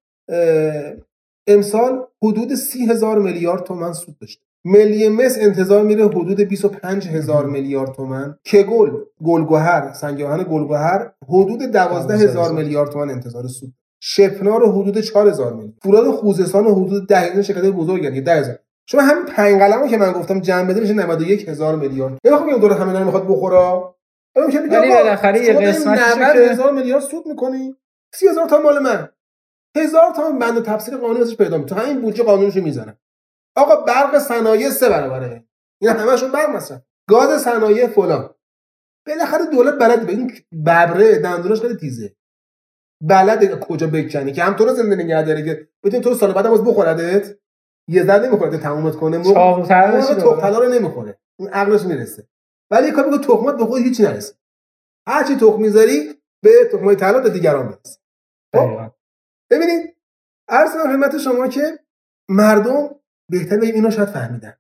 امسال 1.50 2.06
حدود 2.24 2.56
سی 2.56 2.86
هزار 2.86 3.20
میلیارد 3.20 3.64
تومن 3.64 3.94
سود 3.94 4.18
داشته. 4.18 4.42
ملی 4.66 5.10
مس 5.10 5.38
انتظار 5.42 5.84
میره 5.84 6.06
حدود 6.06 6.42
25 6.42 7.08
هزار 7.08 7.46
میلیارد 7.46 7.92
تومن 7.92 8.36
که 8.44 8.64
گل؟ 8.64 8.92
گلگهر 9.24 9.94
سنگاهن 9.94 10.44
گلگهر 10.44 11.12
حدود 11.30 11.64
12 11.64 12.14
هزار 12.14 12.52
میلیارد 12.52 12.90
تومن 12.90 13.10
انتظار 13.10 13.48
سود 13.48 13.74
شپنا 14.02 14.58
رو 14.58 14.82
حدود 14.82 15.00
4 15.00 15.30
هزار 15.30 15.54
میلیارد. 15.54 15.78
فولاد 15.84 16.12
خوزستان 16.12 16.66
حدود 16.66 17.08
10 17.08 17.18
هزار. 17.18 17.42
شرکت 17.42 17.66
بزرگ 17.66 18.04
یعنی 18.04 18.22
10 18.22 18.32
هزار. 18.32 18.60
شما 18.86 19.02
همین 19.02 19.26
پنج 19.26 19.62
قلمو 19.62 19.88
که 19.88 19.98
من 19.98 20.12
گفتم 20.12 20.40
جمع 20.40 20.64
بده 20.64 20.80
میشه 20.80 20.94
91 20.94 21.50
هزار 21.50 21.76
میلیارد. 21.76 22.18
یا 22.24 22.38
خب 22.38 22.60
دور 22.60 22.74
همین 22.74 23.04
می‌خواد 23.04 23.28
بخوره. 23.28 23.84
ولی 24.36 24.70
بالاخره 24.70 25.44
یه 25.46 25.54
قسمتش 25.54 26.18
90 26.18 26.38
هزار 26.52 26.72
میلیارد 26.72 27.04
سود 27.04 27.28
می‌کنی. 27.28 27.76
30 28.14 28.28
هزار 28.28 28.50
تا 28.50 28.62
مال 28.62 28.80
من. 28.80 29.10
هزار 29.78 30.14
تا 30.16 30.32
بند 30.32 30.66
تفسیر 30.66 30.98
قانونی 30.98 31.22
ازش 31.22 31.38
پیدا 31.38 31.60
تو 31.60 31.76
همین 31.76 32.02
بودجه 32.02 32.24
قانونشو 32.24 32.62
می‌زنن 32.62 32.98
آقا 33.58 33.76
برق 33.76 34.20
صنایع 34.20 34.70
سه 34.70 34.90
برابره. 34.90 35.46
اینا 35.82 35.94
همشون 35.94 36.32
برق 36.32 36.50
مثلا. 36.50 36.82
گاز 37.10 37.42
صنایع 37.42 37.88
فلان. 37.88 38.36
بالاخره 39.08 39.46
دولت 39.46 39.74
بلد 39.80 40.06
به 40.06 40.12
این 40.12 40.32
ببره 40.66 41.20
دندونش 41.20 41.62
خیلی 41.62 41.76
تیزه. 41.76 42.16
بلد 43.04 43.60
کجا 43.60 43.88
بکنی. 43.88 44.32
که 44.32 44.44
هم 44.44 44.54
تو 44.54 44.66
رو 44.66 44.74
زنده 44.74 44.96
نگه 44.96 45.24
داره 45.24 45.46
که 45.46 45.70
بتونی 45.84 46.04
تو 46.04 46.14
سال 46.14 46.34
بعدم 46.34 46.50
باز 46.50 46.64
بخوردت. 46.64 47.38
یه 47.90 48.04
ذره 48.04 48.28
نمی‌خوره 48.28 48.58
تمومت 48.58 48.96
کنه. 48.96 49.18
موقع 49.18 49.64
تخم 50.16 50.56
رو 50.56 50.70
نمی‌خوره. 50.70 51.20
اون 51.40 51.50
عقلش 51.50 51.82
می‌رسه. 51.82 52.28
ولی 52.72 52.92
کار 52.92 53.06
میگه 53.06 53.18
تخمات 53.18 53.58
به 53.58 53.66
خود 53.66 53.82
هیچ 53.82 54.02
نرسه. 54.02 54.34
هر 55.08 55.24
چی 55.24 55.36
تخم 55.36 55.62
می‌ذاری 55.62 56.14
به 56.44 56.70
تخمای 56.72 56.96
طلا 56.96 57.30
دیگران 57.30 57.68
برسه 57.68 58.00
خب؟ 58.56 58.92
ببینید 59.50 59.96
عرض 60.48 60.70
خدمت 60.70 61.18
شما 61.18 61.48
که 61.48 61.80
مردم 62.30 62.96
بهتر 63.30 63.58
بگیم 63.58 63.76
اینا 63.76 63.90
شاید 63.90 64.10
فهمیدن. 64.10 64.54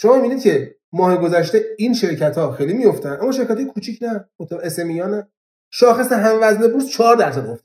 شما 0.00 0.16
می‌بینید 0.16 0.42
که 0.42 0.76
ماه 0.92 1.16
گذشته 1.16 1.64
این 1.78 1.94
شرکت 1.94 2.38
ها 2.38 2.52
خیلی 2.52 2.72
میفتن 2.72 3.18
اما 3.20 3.32
شرکت 3.32 3.50
های 3.50 3.64
کوچیک 3.64 4.02
نه 4.02 4.28
اسمی 4.62 4.94
نه. 4.94 5.28
شاخص 5.70 6.12
هم 6.12 6.38
وزن 6.42 6.72
بورس 6.72 6.88
4 6.88 7.16
درصد 7.16 7.46
افت. 7.46 7.64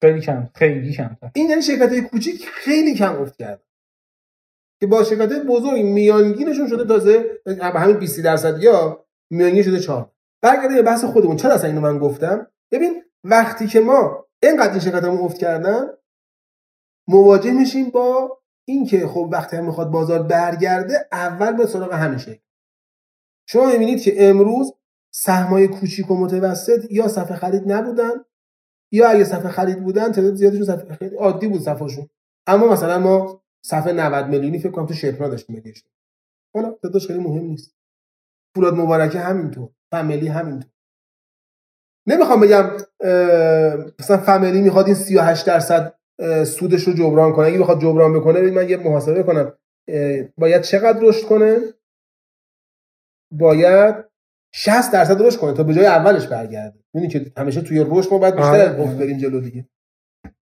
خیلی 0.00 0.20
کم 0.20 0.48
خیلی 0.54 0.92
کم. 0.92 1.16
این 1.34 1.50
یعنی 1.50 1.62
شرکت 1.62 1.88
های 1.88 2.00
کوچیک 2.00 2.48
خیلی 2.48 2.94
کم 2.94 3.20
افت 3.22 3.36
کرد 3.36 3.62
که 4.80 4.86
با 4.86 5.04
شرکت 5.04 5.32
بزرگ 5.32 5.80
میانگینشون 5.80 6.68
شده 6.68 6.84
تازه 6.84 7.40
به 7.44 7.80
همین 7.80 7.96
20 7.96 8.20
درصد 8.20 8.62
یا 8.62 9.06
میانگین 9.30 9.62
شده 9.62 9.80
4 9.80 10.12
برگردیم 10.42 10.76
به 10.76 10.82
بحث 10.82 11.04
خودمون. 11.04 11.36
چرا 11.36 11.54
اصلا 11.54 11.70
اینو 11.70 11.80
من 11.80 11.98
گفتم؟ 11.98 12.46
ببین 12.70 13.04
وقتی 13.24 13.66
که 13.66 13.80
ما 13.80 14.25
اینقدر 14.42 14.70
این 14.70 14.80
شرکت 14.80 15.04
افت 15.04 15.38
کردن 15.38 15.86
مواجه 17.08 17.52
میشیم 17.52 17.90
با 17.90 18.38
اینکه 18.68 19.06
خب 19.06 19.28
وقتی 19.32 19.56
هم 19.56 19.66
می‌خواد 19.66 19.90
بازار 19.90 20.22
برگرده 20.22 21.08
اول 21.12 21.52
به 21.56 21.66
سراغ 21.66 21.92
همیشه 21.92 22.42
شما 23.48 23.66
می‌بینید 23.66 24.02
که 24.02 24.28
امروز 24.28 24.72
سهمای 25.14 25.68
کوچیک 25.68 26.10
و 26.10 26.16
متوسط 26.16 26.90
یا 26.90 27.08
صفحه 27.08 27.36
خرید 27.36 27.72
نبودن 27.72 28.24
یا 28.92 29.08
اگه 29.08 29.24
صفحه 29.24 29.48
خرید 29.48 29.82
بودن 29.82 30.12
تعداد 30.12 30.34
زیادشون 30.34 30.64
صفحه 30.64 30.94
خرید 30.94 31.14
عادی 31.14 31.48
بود 31.48 31.60
صفحهشون. 31.60 32.08
اما 32.46 32.72
مثلا 32.72 32.98
ما 32.98 33.42
صفحه 33.64 33.92
90 33.92 34.26
میلیونی 34.26 34.58
فکر 34.58 34.70
کنم 34.70 34.86
تو 34.86 34.94
شپنا 34.94 35.28
داشتیم 35.28 35.56
میگشتیم 35.56 35.92
حالا 36.54 36.70
تعدادش 36.70 37.06
خیلی 37.06 37.18
مهم 37.18 37.44
نیست. 37.44 37.76
فولاد 38.54 38.74
مبارکه 38.74 39.20
همینطور. 39.20 39.70
فامیلی 39.90 40.28
همینطور. 40.28 40.70
نمی‌خوام 42.06 42.40
بگم 42.40 42.70
مثلا 44.00 44.16
فامیلی 44.16 44.60
می‌خواد 44.60 44.86
این 44.86 44.94
38 44.94 45.46
درصد 45.46 45.94
سودش 46.46 46.82
رو 46.82 46.92
جبران 46.92 47.32
کنه. 47.32 47.46
اگه 47.46 47.58
بخواد 47.58 47.80
جبران 47.80 48.20
بکنه 48.20 48.40
من 48.40 48.68
یه 48.68 48.76
محاسبه 48.76 49.22
کنم 49.22 49.52
باید 50.38 50.62
چقدر 50.62 51.00
رشد 51.02 51.26
کنه؟ 51.26 51.60
باید 53.32 53.94
60 54.54 54.92
درصد 54.92 55.22
رشد 55.22 55.38
کنه 55.38 55.52
تا 55.52 55.62
به 55.62 55.74
جای 55.74 55.86
اولش 55.86 56.26
برگرده. 56.26 56.78
می‌دونی 56.94 57.12
که 57.12 57.32
همیشه 57.36 57.60
توی 57.60 57.84
رشد 57.88 58.12
ما 58.12 58.18
باید 58.18 58.36
بیشتر 58.36 58.60
از. 58.60 58.80
افت 58.80 58.96
بریم 58.96 59.18
جلو 59.18 59.40
دیگه. 59.40 59.68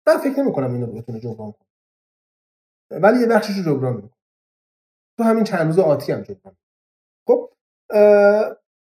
من 0.07 0.19
فکر 0.19 0.41
نمی 0.41 0.53
کنم 0.53 0.73
اینو 0.73 0.87
بتونه 0.87 1.21
جبران 1.21 1.53
کنه. 1.53 1.69
ولی 2.91 3.21
یه 3.21 3.27
بخشش 3.27 3.57
رو 3.57 3.63
جبران 3.63 3.95
می‌کنه. 3.97 4.11
تو 5.19 5.25
همین 5.25 5.45
چند 5.45 5.67
روز 5.67 5.79
آتی 5.79 6.13
هم 6.13 6.23
جبران 6.23 6.57
خب 7.29 7.51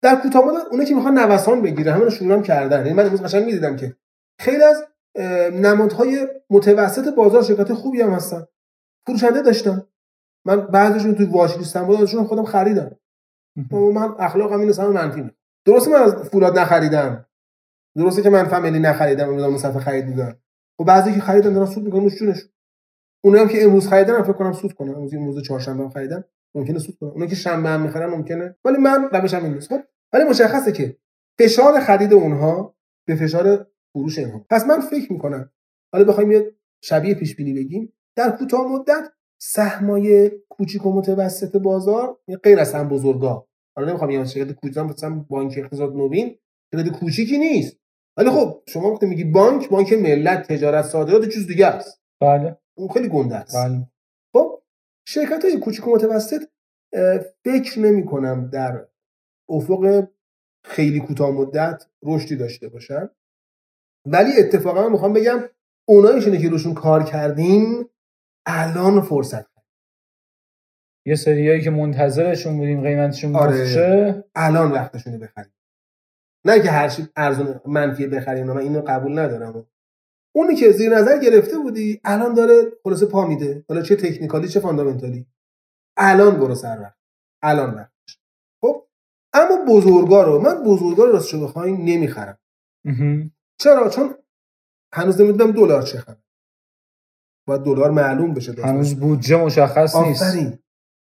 در 0.01 0.15
کوتاه 0.15 0.45
مدت 0.45 0.65
اونایی 0.71 0.89
که 0.89 0.95
می‌خوان 0.95 1.19
نوسان 1.19 1.61
بگیره 1.61 1.91
همین 1.91 2.09
شروع 2.09 2.33
هم 2.33 2.41
کردن. 2.43 2.77
یعنی 2.77 2.93
من 2.93 3.05
امروز 3.05 3.21
قشنگ 3.21 3.45
می‌دیدم 3.45 3.75
که 3.75 3.95
خیلی 4.39 4.63
از 4.63 4.83
نمادهای 5.53 6.27
متوسط 6.49 7.15
بازار 7.15 7.43
شرکت 7.43 7.73
خوبی 7.73 8.01
هم 8.01 8.09
هستن. 8.09 8.45
فروشنده 9.07 9.41
داشتن 9.41 9.83
من 10.45 10.61
بعضیشون 10.61 11.15
توی 11.15 11.25
واچ 11.25 11.57
لیستم 11.57 11.85
بود 11.85 12.01
ازشون 12.01 12.23
خودم 12.23 12.43
خریدم. 12.43 12.91
من 13.71 14.15
اخلاقم 14.19 14.59
اینه 14.59 14.71
سم 14.71 14.87
منفی 14.87 15.31
درسته 15.65 15.91
من 15.91 16.03
از 16.03 16.15
فولاد 16.15 16.59
نخریدم. 16.59 17.25
درسته 17.97 18.21
که 18.21 18.29
من 18.29 18.43
فامیلی 18.43 18.79
نخریدم 18.79 19.29
امروز 19.29 19.61
صفحه 19.61 19.79
خرید 19.79 20.07
بودم 20.07 20.37
و 20.79 20.83
بعضی 20.83 21.13
که 21.13 21.21
خریدن 21.21 21.53
دارن 21.53 21.65
سود 21.65 21.83
می‌کنن 21.83 22.07
جونش 22.07 22.45
اونایی 23.23 23.43
هم 23.43 23.49
که 23.49 23.63
امروز 23.63 23.87
خریدن 23.87 24.21
فکر 24.21 24.33
کنم 24.33 24.53
سود 24.53 24.73
کنن. 24.73 24.95
امروز 24.95 25.13
امروز 25.13 25.43
چهارشنبه 25.43 25.89
خریدن. 25.89 26.23
ممکنه 26.55 26.79
سود 26.79 26.95
کنن 26.95 27.09
اونایی 27.09 27.29
که 27.29 27.35
شنبه 27.35 27.69
هم 27.69 27.81
می‌خرن 27.81 28.09
ممکنه. 28.09 28.55
ولی 28.65 28.77
من 28.77 29.09
روشم 29.11 29.43
این 29.43 29.53
نیست. 29.53 29.69
خب 29.69 29.81
ولی 30.13 30.23
مشخصه 30.23 30.71
که 30.71 30.97
فشار 31.39 31.79
خرید 31.79 32.13
اونها 32.13 32.75
به 33.07 33.15
فشار 33.15 33.67
فروش 33.93 34.19
اینها. 34.19 34.45
پس 34.49 34.65
من 34.65 34.79
فکر 34.79 35.13
می‌کنم 35.13 35.51
حالا 35.93 36.05
بخوایم 36.05 36.31
یه 36.31 36.55
شبیه 36.83 37.15
پیش 37.15 37.35
بینی 37.35 37.53
بگیم 37.53 37.93
در 38.15 38.31
کوتاه 38.31 38.67
مدت 38.67 39.11
سهمای 39.41 40.31
کوچیک 40.49 40.85
و 40.85 40.91
متوسط 40.93 41.55
بازار 41.57 42.17
غیر 42.43 42.59
از 42.59 42.73
هم 42.73 42.89
بزرگا. 42.89 43.47
حالا 43.75 43.89
نمی‌خوام 43.89 44.09
یه 44.09 44.25
شرکت 44.25 44.51
کوچیک 44.51 44.77
مثلا 44.77 45.25
بانک 45.29 45.53
اقتصاد 45.57 45.95
نوین 45.95 46.35
شرکت 46.73 46.89
کوچیکی 46.89 47.37
نیست. 47.37 47.77
ولی 48.17 48.29
خب 48.29 48.63
شما 48.67 48.91
وقتی 48.91 49.05
میگی 49.05 49.23
بانک 49.23 49.69
بانک 49.69 49.93
ملت 49.93 50.47
تجارت 50.47 50.85
صادرات 50.85 51.29
چیز 51.29 51.47
دیگه 51.47 51.67
است. 51.67 52.01
بله. 52.21 52.57
اون 52.77 52.87
خیلی 52.87 53.09
گنده 53.09 53.35
است. 53.35 53.55
بله. 53.55 53.87
شرکت 55.11 55.45
های 55.45 55.59
کوچیک 55.59 55.87
و 55.87 55.95
متوسط 55.95 56.41
فکر 57.43 57.79
نمی 57.79 58.05
کنم 58.05 58.49
در 58.49 58.87
افق 59.49 60.07
خیلی 60.63 60.99
کوتاه 60.99 61.31
مدت 61.31 61.85
رشدی 62.03 62.35
داشته 62.35 62.69
باشن. 62.69 63.09
ولی 64.05 64.31
اتفاقا 64.39 64.83
من 64.83 64.91
می‌خوام 64.91 65.13
بگم 65.13 65.39
اونایشونه 65.87 66.41
که 66.41 66.49
روشون 66.49 66.73
کار 66.73 67.03
کردیم 67.03 67.89
الان 68.45 69.01
فرصت. 69.01 69.45
یه 71.05 71.15
سریایی 71.15 71.61
که 71.61 71.69
منتظرشون 71.69 72.57
بودیم 72.57 72.81
قیمتشون 72.81 73.35
آره. 73.35 74.23
الان 74.35 74.71
وقتشونه 74.71 75.17
بخریم. 75.17 75.53
نه 76.45 76.59
که 76.59 76.71
هر 76.71 76.89
چی 76.89 77.07
ارزون 77.15 77.61
منفی 77.65 78.07
بخریم 78.07 78.47
من 78.47 78.57
اینو 78.57 78.81
قبول 78.81 79.19
ندارم. 79.19 79.67
اونی 80.39 80.55
که 80.55 80.71
زیر 80.71 80.95
نظر 80.95 81.17
گرفته 81.17 81.57
بودی 81.57 82.01
الان 82.03 82.33
داره 82.33 82.63
خلاصه 82.83 83.05
پا 83.05 83.27
میده. 83.27 83.65
حالا 83.69 83.81
چه 83.81 83.95
تکنیکالی 83.95 84.47
چه 84.47 84.59
فاندامنتالی. 84.59 85.25
الان 85.97 86.39
برو 86.39 86.55
سر 86.55 86.79
وقت 86.81 86.97
الان 87.41 87.73
وقتش 87.73 88.19
خب؟ 88.61 88.87
اما 89.33 89.65
بزرگا 89.67 90.23
رو 90.23 90.39
من 90.39 90.63
بزرگا 90.63 91.05
رو 91.05 91.11
راستش 91.11 91.35
بخواین 91.35 91.85
نمی‌خرم. 91.85 92.39
چرا؟ 93.57 93.89
چون 93.89 94.15
هنوز 94.93 95.21
نمی‌دونم 95.21 95.51
دلار 95.51 95.81
چه 95.81 95.97
خبر 95.97 96.17
باید 97.47 97.61
دلار 97.61 97.91
معلوم 97.91 98.33
بشه 98.33 98.53
هنوز 98.63 98.99
بودجه 98.99 99.43
مشخص 99.43 99.95
نیست. 99.95 100.23
آفرین. 100.23 100.59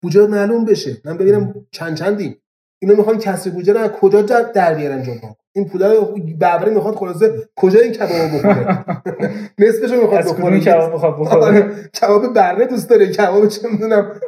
بودجه 0.01 0.27
معلوم 0.27 0.65
بشه. 0.65 1.01
من 1.05 1.17
ببینم 1.17 1.67
چند 1.71 1.97
چندیم. 1.97 2.41
اینا 2.81 2.95
می‌خوان 2.95 3.17
کسری 3.19 3.53
بودجه 3.53 3.73
رو 3.73 3.88
کجا 3.88 4.21
در 4.21 4.73
بیارن 4.73 5.03
جبران 5.03 5.35
این 5.55 5.69
پولا 5.69 5.93
رو 5.93 6.05
ببری 6.05 6.71
می‌خواد 6.71 6.95
خلاصه 6.95 7.49
کجا 7.55 7.79
این 7.79 7.91
کباب 7.91 8.35
بخوره؟ 8.35 8.85
نصفش 9.59 9.91
رو 9.91 10.01
می‌خواد 10.01 10.25
بخوره. 10.25 10.59
کباب 10.59 10.91
می‌خواد 10.91 11.19
بخوره؟ 11.19 11.43
آره، 11.43 11.89
کباب 12.01 12.33
برنه 12.33 12.65
دوست 12.65 12.89
داره 12.89 13.07
کباب 13.07 13.47
چه 13.47 13.67
می‌دونم. 13.67 14.19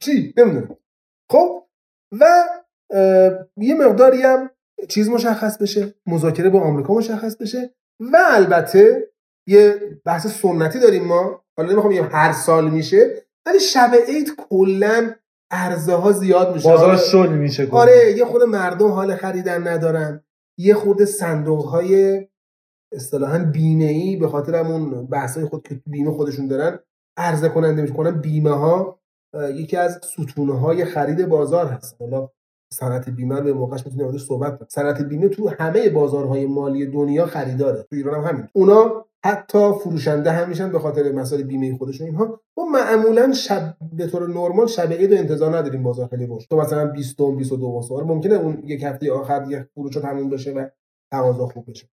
چی؟ 0.00 0.34
نمی‌دونم. 0.36 0.76
خب 1.30 1.62
و 2.20 2.26
یه 3.56 3.74
مقداری 3.74 4.22
هم 4.22 4.50
چیز 4.88 5.08
مشخص 5.08 5.58
بشه 5.58 5.94
مذاکره 6.06 6.50
با 6.50 6.60
آمریکا 6.60 6.94
مشخص 6.94 7.36
بشه 7.36 7.74
و 8.00 8.18
البته 8.30 9.08
یه 9.48 9.80
بحث 10.04 10.26
سنتی 10.26 10.78
داریم 10.78 11.04
ما. 11.04 11.44
حالا 11.56 11.72
نمی‌خوام 11.72 11.92
بگم 11.94 12.08
هر 12.12 12.32
سال 12.32 12.70
میشه 12.70 13.26
ولی 13.46 13.60
شب 13.60 13.90
عید 14.08 14.32
کلا 14.50 15.14
ها 15.88 16.12
زیاد 16.12 16.54
میشه. 16.54 16.68
بازار 16.68 16.96
شل 16.96 17.28
میشه 17.28 17.68
آره 17.70 18.14
یه 18.16 18.24
خود 18.24 18.42
مردم 18.42 18.88
حال 18.88 19.16
خریدن 19.16 19.68
ندارن. 19.68 20.24
یه 20.62 20.74
خود 20.74 21.04
صندوق 21.04 21.64
های 21.64 22.20
اصطلاحا 22.92 23.38
بیمه 23.38 23.84
ای 23.84 24.16
به 24.16 24.28
خاطر 24.28 24.54
همون 24.54 25.06
بحث 25.06 25.36
های 25.36 25.46
خود 25.46 25.68
که 25.68 25.80
بیمه 25.86 26.10
خودشون 26.10 26.48
دارن 26.48 26.78
عرضه 27.16 27.48
کننده 27.48 27.82
میشه. 27.82 27.94
کنن 27.94 28.20
بیمه 28.20 28.50
ها 28.50 29.00
یکی 29.54 29.76
از 29.76 30.00
ستونه 30.02 30.58
های 30.58 30.84
خرید 30.84 31.28
بازار 31.28 31.66
هست. 31.66 31.96
حالا 32.00 32.28
صنعت 32.72 33.08
بیمه 33.08 33.40
به 33.40 33.52
موقعش 33.52 33.86
می‌تونیم 33.86 34.18
صحبت 34.18 34.56
کنیم. 34.56 34.68
صنعت 34.70 35.02
بیمه 35.02 35.28
تو 35.28 35.48
همه 35.48 35.90
بازارهای 35.90 36.46
مالی 36.46 36.86
دنیا 36.86 37.26
خریداره. 37.26 37.82
تو 37.82 37.96
ایران 37.96 38.14
هم 38.14 38.30
همین 38.30 38.48
اونا 38.52 39.06
حتی 39.24 39.72
فروشنده 39.72 40.30
هم 40.30 40.48
میشن 40.48 40.72
به 40.72 40.78
خاطر 40.78 41.12
مسائل 41.12 41.42
بیمه 41.42 41.76
خودشون 41.78 42.06
اینها 42.06 42.40
ما 42.56 42.64
معمولا 42.64 43.32
شب 43.32 43.76
به 43.92 44.06
طور 44.06 44.28
نرمال 44.28 44.66
شب 44.66 44.92
عید 44.92 45.12
انتظار 45.12 45.56
نداریم 45.56 45.82
بازار 45.82 46.08
خیلی 46.08 46.26
رشد. 46.30 46.48
تو 46.50 46.56
مثلا 46.56 46.86
20 46.86 47.20
و 47.20 47.32
22 47.32 47.82
سال 47.88 48.04
ممکنه 48.04 48.34
اون 48.34 48.62
یک 48.64 48.82
هفته 48.82 49.12
آخر 49.12 49.46
یک 49.48 49.62
فروش 49.74 49.94
تموم 49.94 50.30
بشه 50.30 50.52
و 50.52 50.66
تقاضا 51.12 51.46
خوب 51.46 51.70
بشه. 51.70 51.86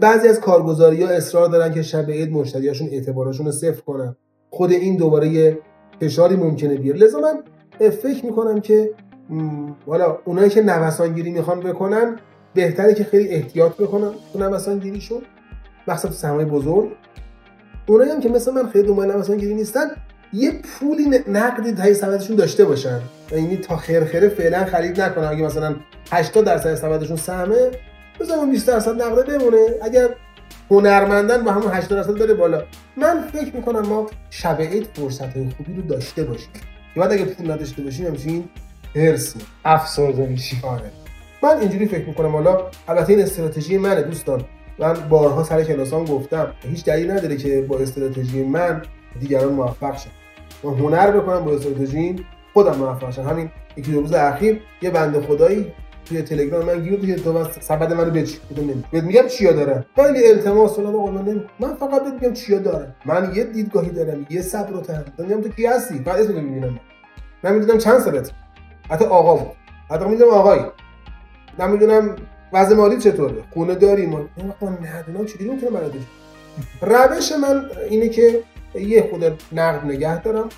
بعضی 0.00 0.28
از 0.28 0.40
کارگزاری 0.40 1.02
ها 1.02 1.08
اصرار 1.08 1.48
دارن 1.48 1.74
که 1.74 1.82
شب 1.82 2.10
عید 2.10 2.32
مشتریاشون 2.32 2.88
اعتبارشون 2.92 3.46
رو 3.46 3.52
صفر 3.52 3.80
کنن. 3.80 4.16
خود 4.50 4.70
این 4.70 4.96
دوباره 4.96 5.28
یه 5.28 5.58
فشاری 6.00 6.36
ممکنه 6.36 6.76
بیاره. 6.76 6.98
لذا 6.98 7.18
من 7.20 7.42
فکر 7.90 8.26
می‌کنم 8.26 8.60
که 8.60 8.94
حالا 9.86 10.18
اونایی 10.24 10.50
که 10.50 10.62
نوسان 10.62 11.12
گیری 11.12 11.30
می‌خوان 11.30 11.60
بکنن 11.60 12.16
بهتره 12.54 12.94
که 12.94 13.04
خیلی 13.04 13.28
احتیاط 13.28 13.72
بکنن 13.72 14.10
تو 14.32 14.38
نوسان 14.38 14.78
گیریشون 14.78 15.22
مخصوصا 15.88 16.08
تو 16.08 16.14
سرمایه 16.14 16.46
بزرگ. 16.46 16.88
اونایی 17.86 18.10
هم 18.10 18.20
که 18.20 18.28
مثل 18.28 18.52
من 18.52 18.68
خیلی 18.70 18.88
دنبال 18.88 19.12
نوسان 19.12 19.36
گیری 19.36 19.54
نیستن 19.54 19.86
یه 20.32 20.52
پولی 20.62 21.22
نقدی 21.28 21.72
تای 21.72 21.94
سمتشون 21.94 22.36
داشته 22.36 22.64
باشن. 22.64 23.00
یعنی 23.32 23.56
تا 23.56 23.76
خیر 23.76 24.04
فعلا 24.28 24.64
خرید 24.64 25.00
نکنن. 25.00 25.24
اگه 25.24 25.42
مثلا 25.42 25.76
80 26.12 26.44
درصد 26.44 26.74
سمتشون 26.74 27.16
سهمه 27.16 27.70
بذارم 28.20 28.50
20 28.50 28.66
درصد 28.66 29.02
نقده 29.02 29.38
بمونه. 29.38 29.66
اگر 29.82 30.08
هنرمندن 30.70 31.44
با 31.44 31.52
همون 31.52 31.72
80 31.72 31.98
درصد 31.98 32.18
داره 32.18 32.34
بالا. 32.34 32.62
من 32.96 33.20
فکر 33.32 33.56
می‌کنم 33.56 33.80
ما 33.80 34.06
شب 34.30 34.60
عید 34.60 34.88
فرصت 34.94 35.32
خوبی 35.32 35.74
رو 35.76 35.82
داشته 35.82 36.24
باشیم. 36.24 36.48
یا 36.96 37.02
بعد 37.02 37.12
اگه 37.12 37.24
پول 37.24 37.50
نداشته 37.50 37.82
باشیم 37.82 38.06
همچین 38.06 38.48
هرس 38.96 39.34
افسرده 39.64 40.26
میشی 40.26 40.56
آره. 40.62 40.90
من 41.42 41.60
اینجوری 41.60 41.88
فکر 41.88 42.06
می‌کنم. 42.06 42.32
حالا 42.32 42.70
البته 42.88 43.12
این 43.12 43.22
استراتژی 43.22 43.78
منه 43.78 44.02
دوستان. 44.02 44.44
من 44.82 44.94
بارها 45.08 45.42
سر 45.42 45.64
کلاسام 45.64 46.04
گفتم 46.04 46.52
هیچ 46.62 46.84
دلیل 46.84 47.10
نداره 47.10 47.36
که 47.36 47.62
با 47.68 47.78
استراتژی 47.78 48.44
من 48.44 48.82
دیگران 49.20 49.52
موفق 49.52 49.96
شن. 49.96 50.10
من 50.64 50.74
هنر 50.74 51.10
بکنم 51.10 51.44
با 51.44 51.52
استراتژی 51.52 52.26
خودم 52.52 52.76
موفق 52.76 53.10
شم 53.10 53.22
همین 53.22 53.50
یکی 53.76 53.92
دو 53.92 54.00
روز 54.00 54.12
اخیر 54.12 54.60
یه 54.82 54.90
بنده 54.90 55.20
خدایی 55.20 55.72
توی 56.04 56.22
تلگرام 56.22 56.64
من 56.64 56.82
گیر 56.82 57.06
که 57.06 57.22
تو 57.22 57.44
سبد 57.60 57.92
منو 57.92 58.10
بچی 58.10 58.38
بهت 58.92 59.04
میگم 59.04 59.26
چیا 59.26 59.52
داره 59.52 59.86
خیلی 59.96 60.26
التماس 60.26 60.76
فلان 60.76 60.94
آقا 60.94 61.10
من 61.10 61.44
من 61.60 61.74
فقط 61.74 62.04
بهت 62.04 62.12
میگم 62.12 62.32
چیا 62.32 62.58
داره 62.58 62.94
من 63.04 63.32
یه 63.34 63.44
دیدگاهی 63.44 63.90
دارم 63.90 64.26
یه 64.30 64.42
صبر 64.42 64.76
و 64.76 64.80
تحمل 64.80 65.40
تو 65.42 65.48
کی 65.48 65.66
هستی؟ 65.66 65.98
بعد 65.98 66.20
اسم 66.20 66.34
می‌بینم. 66.34 66.80
من 67.42 67.54
می‌دونم 67.54 67.78
چند 67.78 67.98
سالت 67.98 68.30
حتی 68.90 69.04
آقا 69.04 69.36
بود. 69.36 69.52
حتی 69.90 70.04
می‌دونم 70.04 70.30
آقایی. 70.30 70.62
نمی‌دونم 71.58 72.16
وضع 72.52 72.76
مالی 72.76 72.98
چطوره؟ 72.98 73.42
خونه 73.54 73.74
داری 73.74 74.06
ما 74.06 74.18
نه 74.18 75.24
چجوری 75.26 75.50
می‌تونم 75.50 75.72
برات 75.72 75.92
روش 76.80 77.32
من 77.32 77.64
اینه 77.90 78.08
که 78.08 78.40
یه 78.74 79.08
خود 79.10 79.24
نقد 79.52 79.84
نگه 79.84 80.22
دارم. 80.22 80.48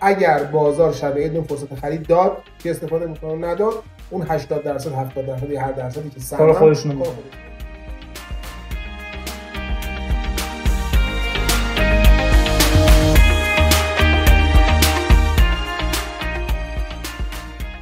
اگر 0.00 0.44
بازار 0.44 0.92
شب 0.92 1.18
عید 1.18 1.42
فرصت 1.42 1.74
خرید 1.74 2.06
داد 2.06 2.42
که 2.58 2.70
استفاده 2.70 3.06
می‌کنم 3.06 3.44
نداد 3.44 3.74
اون 4.10 4.26
80 4.28 4.62
درصد 4.62 4.92
70 4.92 5.26
درصد 5.26 5.50
یا 5.50 5.60
هر 5.60 5.72
درصدی 5.72 6.10
که 6.10 6.20
سهم 6.20 6.52
خودشون 6.52 7.02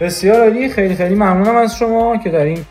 بسیار 0.00 0.40
عالی 0.40 0.68
خیلی 0.68 0.94
خیلی 0.94 1.14
ممنونم 1.14 1.56
از 1.56 1.76
شما 1.76 2.16
که 2.16 2.30
در 2.30 2.44
این 2.44 2.64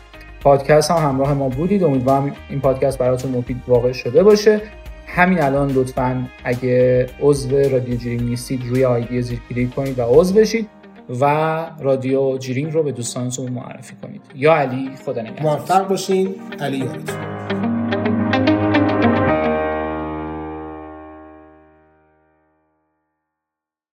پادکست 0.46 0.90
هم 0.90 1.08
همراه 1.08 1.34
ما 1.34 1.48
بودید. 1.48 1.84
امیدوارم 1.84 2.32
این 2.50 2.60
پادکست 2.60 2.98
براتون 2.98 3.30
مفید 3.30 3.62
واقع 3.66 3.92
شده 3.92 4.22
باشه. 4.22 4.60
همین 5.06 5.42
الان 5.42 5.70
لطفا 5.70 6.28
اگه 6.44 7.06
عضو 7.20 7.56
رادیو 7.56 7.96
جیرینگ 7.96 8.22
نیستید 8.22 8.62
روی 8.68 8.84
آیدی 8.84 9.22
زیر 9.22 9.40
کلیک 9.48 9.74
کنید 9.74 9.98
و 9.98 10.02
عضو 10.02 10.34
بشید 10.34 10.68
و 11.20 11.24
رادیو 11.80 12.38
جیرینگ 12.38 12.72
رو 12.72 12.82
به 12.82 12.92
دوستانتون 12.92 13.52
معرفی 13.52 13.94
کنید. 14.02 14.22
یا 14.34 14.54
علی 14.54 14.90
خدا 15.06 15.22
نگهدار. 15.22 15.42
موفق 15.42 15.88
باشین. 15.88 16.34
علی 16.60 16.78
یارتون 16.78 17.55